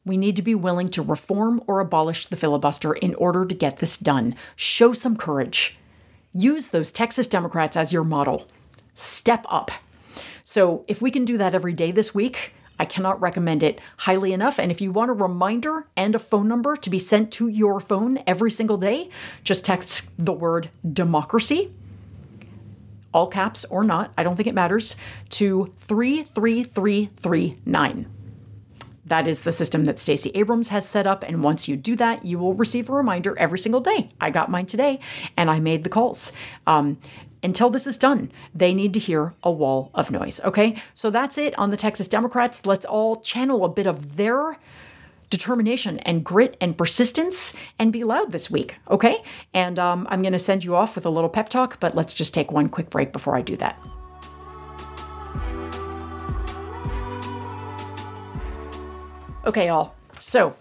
we 0.04 0.16
need 0.16 0.34
to 0.34 0.42
be 0.42 0.56
willing 0.56 0.88
to 0.88 1.02
reform 1.02 1.62
or 1.68 1.78
abolish 1.78 2.26
the 2.26 2.36
filibuster 2.36 2.92
in 2.92 3.14
order 3.14 3.46
to 3.46 3.54
get 3.54 3.78
this 3.78 3.96
done. 3.96 4.34
Show 4.56 4.94
some 4.94 5.16
courage. 5.16 5.78
Use 6.32 6.68
those 6.68 6.90
Texas 6.90 7.28
Democrats 7.28 7.76
as 7.76 7.92
your 7.92 8.02
model. 8.02 8.48
Step 8.94 9.46
up. 9.48 9.70
So, 10.42 10.84
if 10.88 11.00
we 11.00 11.12
can 11.12 11.24
do 11.24 11.38
that 11.38 11.54
every 11.54 11.72
day 11.72 11.92
this 11.92 12.12
week, 12.12 12.52
I 12.82 12.84
cannot 12.84 13.18
recommend 13.20 13.62
it 13.62 13.80
highly 13.98 14.32
enough. 14.32 14.58
And 14.58 14.72
if 14.72 14.80
you 14.80 14.90
want 14.90 15.08
a 15.08 15.14
reminder 15.14 15.86
and 15.96 16.16
a 16.16 16.18
phone 16.18 16.48
number 16.48 16.74
to 16.74 16.90
be 16.90 16.98
sent 16.98 17.30
to 17.34 17.46
your 17.46 17.78
phone 17.78 18.18
every 18.26 18.50
single 18.50 18.76
day, 18.76 19.08
just 19.44 19.64
text 19.64 20.10
the 20.18 20.32
word 20.32 20.68
democracy, 20.92 21.72
all 23.14 23.28
caps 23.28 23.64
or 23.66 23.84
not, 23.84 24.12
I 24.18 24.24
don't 24.24 24.34
think 24.34 24.48
it 24.48 24.54
matters, 24.54 24.96
to 25.30 25.72
33339. 25.78 28.06
That 29.04 29.26
is 29.28 29.42
the 29.42 29.52
system 29.52 29.84
that 29.84 30.00
Stacey 30.00 30.32
Abrams 30.34 30.70
has 30.70 30.88
set 30.88 31.06
up. 31.06 31.22
And 31.22 31.44
once 31.44 31.68
you 31.68 31.76
do 31.76 31.94
that, 31.94 32.24
you 32.24 32.40
will 32.40 32.54
receive 32.54 32.88
a 32.88 32.92
reminder 32.92 33.38
every 33.38 33.60
single 33.60 33.80
day. 33.80 34.08
I 34.20 34.30
got 34.30 34.50
mine 34.50 34.66
today 34.66 34.98
and 35.36 35.48
I 35.48 35.60
made 35.60 35.84
the 35.84 35.90
calls. 35.90 36.32
Um, 36.66 36.98
until 37.42 37.70
this 37.70 37.86
is 37.86 37.98
done, 37.98 38.30
they 38.54 38.72
need 38.72 38.94
to 38.94 39.00
hear 39.00 39.34
a 39.42 39.50
wall 39.50 39.90
of 39.94 40.10
noise. 40.10 40.40
Okay, 40.44 40.76
so 40.94 41.10
that's 41.10 41.36
it 41.38 41.58
on 41.58 41.70
the 41.70 41.76
Texas 41.76 42.08
Democrats. 42.08 42.66
Let's 42.66 42.84
all 42.84 43.20
channel 43.20 43.64
a 43.64 43.68
bit 43.68 43.86
of 43.86 44.16
their 44.16 44.58
determination 45.30 45.98
and 46.00 46.22
grit 46.22 46.56
and 46.60 46.76
persistence 46.76 47.54
and 47.78 47.92
be 47.92 48.04
loud 48.04 48.32
this 48.32 48.50
week. 48.50 48.76
Okay, 48.90 49.22
and 49.54 49.78
um, 49.78 50.06
I'm 50.10 50.22
going 50.22 50.34
to 50.34 50.38
send 50.38 50.62
you 50.62 50.76
off 50.76 50.94
with 50.94 51.06
a 51.06 51.10
little 51.10 51.30
pep 51.30 51.48
talk, 51.48 51.80
but 51.80 51.94
let's 51.94 52.14
just 52.14 52.34
take 52.34 52.52
one 52.52 52.68
quick 52.68 52.90
break 52.90 53.12
before 53.12 53.34
I 53.34 53.40
do 53.40 53.56
that. 53.56 53.78
Okay, 59.44 59.68
all. 59.70 59.96
So 60.18 60.54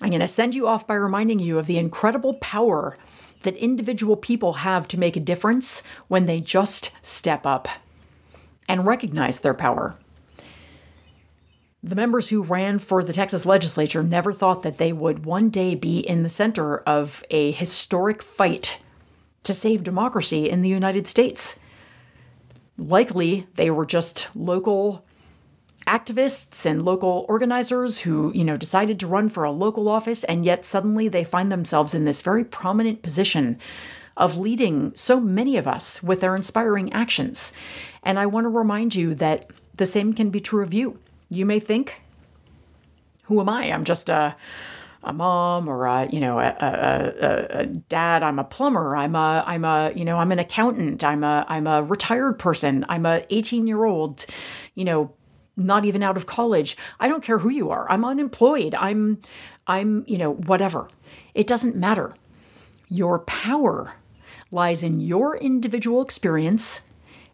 I'm 0.00 0.08
going 0.08 0.20
to 0.20 0.28
send 0.28 0.54
you 0.54 0.66
off 0.66 0.86
by 0.86 0.94
reminding 0.94 1.38
you 1.38 1.58
of 1.58 1.66
the 1.66 1.76
incredible 1.76 2.34
power 2.34 2.96
that 3.42 3.56
individual 3.56 4.16
people 4.16 4.54
have 4.54 4.88
to 4.88 4.98
make 4.98 5.16
a 5.16 5.20
difference 5.20 5.82
when 6.08 6.24
they 6.24 6.40
just 6.40 6.92
step 7.02 7.46
up 7.46 7.68
and 8.68 8.86
recognize 8.86 9.40
their 9.40 9.54
power. 9.54 9.96
The 11.82 11.94
members 11.94 12.30
who 12.30 12.42
ran 12.42 12.80
for 12.80 13.04
the 13.04 13.12
Texas 13.12 13.46
legislature 13.46 14.02
never 14.02 14.32
thought 14.32 14.62
that 14.62 14.78
they 14.78 14.92
would 14.92 15.24
one 15.24 15.50
day 15.50 15.76
be 15.76 16.00
in 16.00 16.24
the 16.24 16.28
center 16.28 16.78
of 16.78 17.22
a 17.30 17.52
historic 17.52 18.22
fight 18.22 18.78
to 19.44 19.54
save 19.54 19.84
democracy 19.84 20.50
in 20.50 20.62
the 20.62 20.68
United 20.68 21.06
States. 21.06 21.60
Likely, 22.76 23.46
they 23.54 23.70
were 23.70 23.86
just 23.86 24.34
local 24.34 25.05
activists 25.86 26.66
and 26.66 26.84
local 26.84 27.24
organizers 27.28 28.00
who, 28.00 28.32
you 28.34 28.44
know, 28.44 28.56
decided 28.56 28.98
to 29.00 29.06
run 29.06 29.28
for 29.28 29.44
a 29.44 29.50
local 29.50 29.88
office 29.88 30.24
and 30.24 30.44
yet 30.44 30.64
suddenly 30.64 31.08
they 31.08 31.24
find 31.24 31.50
themselves 31.50 31.94
in 31.94 32.04
this 32.04 32.22
very 32.22 32.44
prominent 32.44 33.02
position 33.02 33.58
of 34.16 34.38
leading 34.38 34.94
so 34.96 35.20
many 35.20 35.56
of 35.56 35.66
us 35.66 36.02
with 36.02 36.20
their 36.20 36.34
inspiring 36.34 36.92
actions. 36.92 37.52
And 38.02 38.18
I 38.18 38.26
want 38.26 38.44
to 38.44 38.48
remind 38.48 38.94
you 38.94 39.14
that 39.16 39.50
the 39.74 39.86
same 39.86 40.14
can 40.14 40.30
be 40.30 40.40
true 40.40 40.62
of 40.62 40.72
you. 40.72 40.98
You 41.28 41.44
may 41.44 41.60
think, 41.60 42.00
who 43.24 43.40
am 43.40 43.48
I? 43.48 43.72
I'm 43.72 43.84
just 43.84 44.08
a 44.08 44.36
a 45.06 45.12
mom 45.12 45.68
or 45.68 45.86
a 45.86 46.08
you 46.10 46.18
know 46.18 46.40
a, 46.40 46.48
a, 46.60 47.60
a, 47.60 47.66
dad 47.66 48.24
i'm 48.24 48.40
a 48.40 48.44
plumber 48.44 48.96
i'm 48.96 49.14
a 49.14 49.44
i'm 49.46 49.64
a 49.64 49.92
you 49.94 50.04
know 50.04 50.18
i'm 50.18 50.32
an 50.32 50.40
accountant 50.40 51.04
i'm 51.04 51.22
a 51.22 51.46
i'm 51.48 51.66
a 51.68 51.84
retired 51.84 52.40
person 52.40 52.84
i'm 52.88 53.06
a 53.06 53.24
18 53.30 53.68
year 53.68 53.84
old 53.84 54.26
you 54.74 54.84
know 54.84 55.14
not 55.56 55.84
even 55.84 56.02
out 56.02 56.16
of 56.16 56.26
college. 56.26 56.76
I 57.00 57.08
don't 57.08 57.24
care 57.24 57.38
who 57.38 57.50
you 57.50 57.70
are. 57.70 57.90
I'm 57.90 58.04
unemployed. 58.04 58.74
I'm 58.74 59.18
I'm, 59.66 60.04
you 60.06 60.18
know, 60.18 60.34
whatever. 60.34 60.88
It 61.34 61.46
doesn't 61.46 61.74
matter. 61.74 62.14
Your 62.88 63.18
power 63.20 63.94
lies 64.52 64.82
in 64.82 65.00
your 65.00 65.36
individual 65.36 66.02
experience 66.02 66.82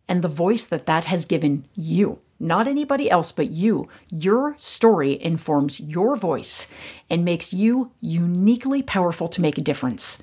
and 0.09 0.23
the 0.23 0.29
voice 0.29 0.65
that 0.65 0.87
that 0.87 1.05
has 1.05 1.27
given 1.27 1.67
you. 1.75 2.21
Not 2.41 2.67
anybody 2.67 3.11
else 3.11 3.31
but 3.31 3.51
you. 3.51 3.89
Your 4.09 4.55
story 4.59 5.23
informs 5.23 5.79
your 5.79 6.17
voice 6.17 6.73
and 7.09 7.25
makes 7.25 7.53
you 7.53 7.93
uniquely 8.01 8.83
powerful 8.83 9.29
to 9.29 9.41
make 9.41 9.59
a 9.59 9.63
difference. 9.63 10.23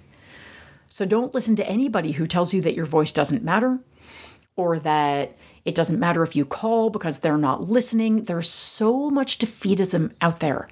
So 0.88 1.06
don't 1.06 1.34
listen 1.34 1.56
to 1.58 1.70
anybody 1.70 2.14
who 2.14 2.28
tells 2.28 2.54
you 2.54 2.62
that 2.62 2.76
your 2.76 2.88
voice 2.88 3.12
doesn't 3.12 3.44
matter 3.44 3.80
or 4.56 4.80
that 4.80 5.38
it 5.66 5.76
doesn't 5.76 6.00
matter 6.00 6.24
if 6.24 6.36
you 6.36 6.46
call 6.46 6.90
because 6.90 7.20
they're 7.20 7.38
not 7.38 7.70
listening. 7.70 8.24
There's 8.24 8.50
so 8.50 9.10
much 9.10 9.40
defeatism 9.40 10.14
out 10.22 10.40
there. 10.40 10.70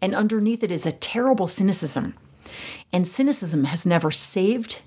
And 0.00 0.14
underneath 0.14 0.62
it 0.62 0.70
is 0.70 0.84
a 0.84 0.92
terrible 0.92 1.46
cynicism. 1.46 2.14
And 2.92 3.06
cynicism 3.06 3.64
has 3.64 3.86
never 3.86 4.10
saved 4.10 4.82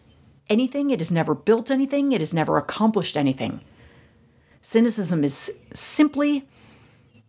anything, 0.50 0.90
it 0.90 1.00
has 1.00 1.12
never 1.12 1.36
built 1.36 1.70
anything, 1.70 2.12
it 2.12 2.22
has 2.22 2.34
never 2.34 2.58
accomplished 2.58 3.16
anything. 3.16 3.62
Cynicism 4.62 5.24
is 5.24 5.58
simply 5.74 6.48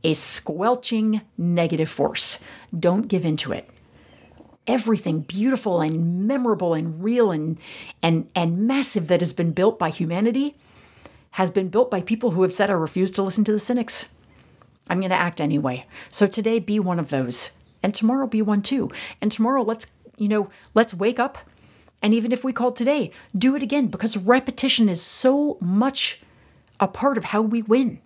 a 0.02 0.14
squelching 0.14 1.20
negative 1.36 1.88
force. 1.88 2.42
Don't 2.76 3.08
give 3.08 3.24
in 3.24 3.36
to 3.38 3.52
it. 3.52 3.68
Everything 4.66 5.20
beautiful 5.20 5.80
and 5.80 6.26
memorable 6.26 6.74
and 6.74 7.02
real 7.02 7.30
and, 7.30 7.58
and, 8.02 8.28
and 8.34 8.66
massive 8.66 9.08
that 9.08 9.20
has 9.20 9.32
been 9.32 9.52
built 9.52 9.78
by 9.78 9.90
humanity 9.90 10.56
has 11.32 11.50
been 11.50 11.68
built 11.68 11.90
by 11.90 12.00
people 12.00 12.32
who 12.32 12.42
have 12.42 12.52
said, 12.52 12.70
I 12.70 12.74
refuse 12.74 13.10
to 13.12 13.22
listen 13.22 13.44
to 13.44 13.52
the 13.52 13.58
cynics. 13.58 14.08
I'm 14.88 15.00
going 15.00 15.10
to 15.10 15.16
act 15.16 15.40
anyway. 15.40 15.86
So 16.08 16.26
today, 16.26 16.58
be 16.58 16.80
one 16.80 16.98
of 16.98 17.10
those. 17.10 17.52
And 17.82 17.94
tomorrow, 17.94 18.26
be 18.26 18.42
one 18.42 18.62
too. 18.62 18.90
And 19.20 19.30
tomorrow, 19.30 19.62
let's, 19.62 19.92
you 20.16 20.28
know, 20.28 20.50
let's 20.74 20.92
wake 20.92 21.18
up. 21.18 21.38
And 22.02 22.12
even 22.12 22.32
if 22.32 22.42
we 22.42 22.52
call 22.52 22.72
today, 22.72 23.10
do 23.36 23.54
it 23.54 23.62
again 23.62 23.86
because 23.86 24.16
repetition 24.16 24.88
is 24.88 25.02
so 25.02 25.58
much 25.60 26.20
a 26.80 26.88
part 26.88 27.16
of 27.16 27.26
how 27.26 27.42
we 27.42 27.62
win. 27.62 28.00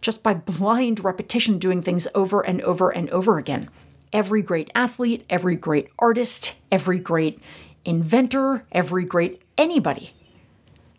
Just 0.00 0.22
by 0.22 0.34
blind 0.34 1.04
repetition, 1.04 1.58
doing 1.58 1.82
things 1.82 2.08
over 2.14 2.40
and 2.40 2.60
over 2.62 2.90
and 2.90 3.10
over 3.10 3.38
again. 3.38 3.68
Every 4.12 4.42
great 4.42 4.70
athlete, 4.74 5.24
every 5.28 5.56
great 5.56 5.88
artist, 5.98 6.54
every 6.70 6.98
great 6.98 7.40
inventor, 7.84 8.64
every 8.72 9.04
great 9.04 9.42
anybody 9.58 10.14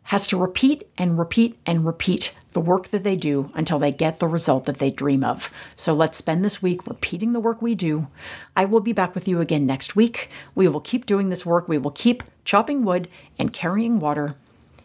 has 0.05 0.27
to 0.27 0.37
repeat 0.37 0.87
and 0.97 1.17
repeat 1.17 1.57
and 1.65 1.85
repeat 1.85 2.35
the 2.51 2.59
work 2.59 2.89
that 2.89 3.03
they 3.03 3.15
do 3.15 3.49
until 3.55 3.79
they 3.79 3.91
get 3.91 4.19
the 4.19 4.27
result 4.27 4.65
that 4.65 4.77
they 4.77 4.91
dream 4.91 5.23
of. 5.23 5.49
So 5.75 5.93
let's 5.93 6.17
spend 6.17 6.43
this 6.43 6.61
week 6.61 6.85
repeating 6.85 7.33
the 7.33 7.39
work 7.39 7.61
we 7.61 7.73
do. 7.73 8.07
I 8.55 8.65
will 8.65 8.81
be 8.81 8.93
back 8.93 9.15
with 9.15 9.27
you 9.27 9.41
again 9.41 9.65
next 9.65 9.95
week. 9.95 10.29
We 10.53 10.67
will 10.67 10.81
keep 10.81 11.05
doing 11.05 11.29
this 11.29 11.45
work. 11.45 11.67
We 11.67 11.77
will 11.77 11.91
keep 11.91 12.23
chopping 12.43 12.83
wood 12.83 13.07
and 13.39 13.53
carrying 13.53 13.99
water, 13.99 14.35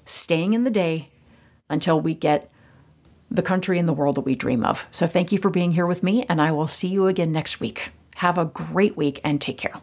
staying 0.05 0.55
in 0.55 0.65
the 0.65 0.71
day 0.71 1.11
until 1.69 2.01
we 2.01 2.15
get 2.15 2.51
the 3.31 3.43
country 3.43 3.79
and 3.79 3.87
the 3.87 3.93
world 3.93 4.15
that 4.17 4.23
we 4.23 4.35
dream 4.35 4.65
of. 4.65 4.87
So 4.91 5.07
thank 5.07 5.33
you 5.33 5.39
for 5.39 5.51
being 5.51 5.73
here 5.73 5.87
with 5.87 6.03
me, 6.03 6.25
and 6.29 6.41
I 6.41 6.51
will 6.51 6.69
see 6.69 6.89
you 6.89 7.07
again 7.09 7.31
next 7.31 7.61
week. 7.61 7.91
Have 8.17 8.39
a 8.39 8.47
great 8.47 8.97
week 8.97 9.21
and 9.23 9.41
take 9.41 9.59
care. 9.59 9.75